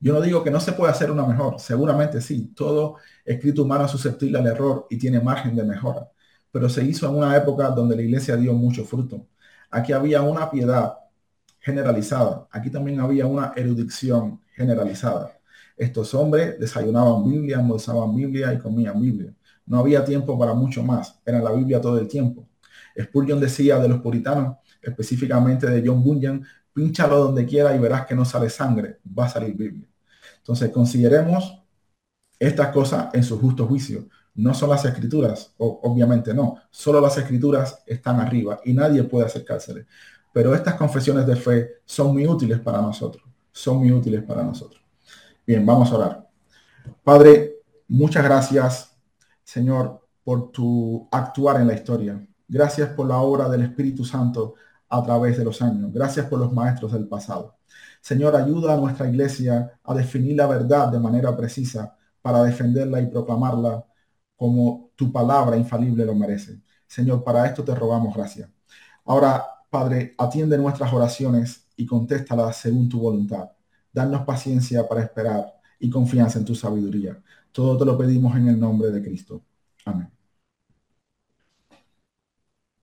Yo 0.00 0.12
no 0.12 0.20
digo 0.20 0.44
que 0.44 0.50
no 0.50 0.60
se 0.60 0.72
pueda 0.72 0.92
hacer 0.92 1.10
una 1.10 1.26
mejor, 1.26 1.58
seguramente 1.60 2.20
sí, 2.20 2.52
todo 2.54 2.96
escrito 3.24 3.62
humano 3.62 3.86
es 3.86 3.90
susceptible 3.90 4.38
al 4.38 4.46
error 4.46 4.86
y 4.90 4.98
tiene 4.98 5.20
margen 5.20 5.56
de 5.56 5.64
mejora, 5.64 6.08
pero 6.50 6.68
se 6.68 6.84
hizo 6.84 7.08
en 7.08 7.16
una 7.16 7.36
época 7.36 7.70
donde 7.70 7.96
la 7.96 8.02
iglesia 8.02 8.36
dio 8.36 8.52
mucho 8.52 8.84
fruto. 8.84 9.26
Aquí 9.70 9.92
había 9.92 10.22
una 10.22 10.50
piedad 10.50 10.94
generalizada, 11.60 12.46
aquí 12.50 12.70
también 12.70 13.00
había 13.00 13.26
una 13.26 13.52
erudición 13.56 14.40
generalizada. 14.54 15.38
Estos 15.76 16.14
hombres 16.14 16.58
desayunaban 16.60 17.24
Biblia, 17.24 17.58
almorzaban 17.58 18.14
Biblia 18.14 18.52
y 18.52 18.58
comían 18.58 19.00
Biblia. 19.00 19.34
No 19.66 19.78
había 19.78 20.04
tiempo 20.04 20.38
para 20.38 20.54
mucho 20.54 20.82
más, 20.82 21.18
era 21.24 21.40
la 21.40 21.52
Biblia 21.52 21.80
todo 21.80 21.98
el 21.98 22.06
tiempo. 22.08 22.46
Spurgeon 23.00 23.40
decía 23.40 23.78
de 23.78 23.88
los 23.88 24.00
puritanos, 24.00 24.58
específicamente 24.84 25.68
de 25.68 25.86
John 25.86 26.02
Bunyan, 26.02 26.44
pínchalo 26.72 27.18
donde 27.18 27.46
quiera 27.46 27.74
y 27.74 27.78
verás 27.78 28.06
que 28.06 28.14
no 28.14 28.24
sale 28.24 28.50
sangre, 28.50 29.00
va 29.06 29.26
a 29.26 29.28
salir 29.28 29.56
Biblia. 29.56 29.88
Entonces, 30.38 30.70
consideremos 30.70 31.62
estas 32.38 32.68
cosas 32.68 33.08
en 33.14 33.22
su 33.22 33.38
justo 33.38 33.66
juicio. 33.66 34.08
No 34.34 34.52
son 34.52 34.70
las 34.70 34.84
escrituras, 34.84 35.54
obviamente 35.58 36.34
no. 36.34 36.56
Solo 36.70 37.00
las 37.00 37.16
escrituras 37.16 37.82
están 37.86 38.20
arriba 38.20 38.60
y 38.64 38.72
nadie 38.72 39.04
puede 39.04 39.26
acercársele. 39.26 39.86
Pero 40.32 40.54
estas 40.54 40.74
confesiones 40.74 41.26
de 41.26 41.36
fe 41.36 41.70
son 41.84 42.12
muy 42.12 42.26
útiles 42.26 42.58
para 42.58 42.82
nosotros. 42.82 43.24
Son 43.52 43.78
muy 43.78 43.92
útiles 43.92 44.22
para 44.24 44.42
nosotros. 44.42 44.82
Bien, 45.46 45.64
vamos 45.64 45.92
a 45.92 45.96
orar. 45.96 46.28
Padre, 47.04 47.60
muchas 47.86 48.24
gracias, 48.24 48.96
Señor, 49.44 50.00
por 50.24 50.50
tu 50.50 51.08
actuar 51.12 51.60
en 51.60 51.68
la 51.68 51.74
historia. 51.74 52.26
Gracias 52.48 52.88
por 52.90 53.06
la 53.06 53.18
obra 53.18 53.48
del 53.48 53.62
Espíritu 53.62 54.04
Santo 54.04 54.54
a 54.88 55.02
través 55.02 55.38
de 55.38 55.44
los 55.44 55.60
años. 55.62 55.92
Gracias 55.92 56.26
por 56.26 56.38
los 56.38 56.52
maestros 56.52 56.92
del 56.92 57.08
pasado. 57.08 57.56
Señor, 58.00 58.36
ayuda 58.36 58.74
a 58.74 58.76
nuestra 58.76 59.08
iglesia 59.08 59.78
a 59.82 59.94
definir 59.94 60.36
la 60.36 60.46
verdad 60.46 60.88
de 60.88 60.98
manera 60.98 61.36
precisa 61.36 61.96
para 62.22 62.42
defenderla 62.42 63.00
y 63.00 63.06
proclamarla 63.06 63.84
como 64.36 64.90
tu 64.96 65.12
palabra 65.12 65.56
infalible 65.56 66.04
lo 66.04 66.14
merece. 66.14 66.60
Señor, 66.86 67.24
para 67.24 67.46
esto 67.46 67.64
te 67.64 67.74
rogamos 67.74 68.14
gracias. 68.14 68.48
Ahora, 69.04 69.44
Padre, 69.70 70.14
atiende 70.18 70.56
nuestras 70.58 70.92
oraciones 70.92 71.66
y 71.76 71.86
contéstalas 71.86 72.56
según 72.56 72.88
tu 72.88 73.00
voluntad. 73.00 73.50
Danos 73.92 74.22
paciencia 74.22 74.86
para 74.88 75.02
esperar 75.02 75.52
y 75.78 75.90
confianza 75.90 76.38
en 76.38 76.44
tu 76.44 76.54
sabiduría. 76.54 77.22
Todo 77.52 77.76
te 77.78 77.84
lo 77.84 77.96
pedimos 77.98 78.34
en 78.36 78.48
el 78.48 78.58
nombre 78.58 78.90
de 78.90 79.02
Cristo. 79.02 79.42
Amén. 79.84 80.10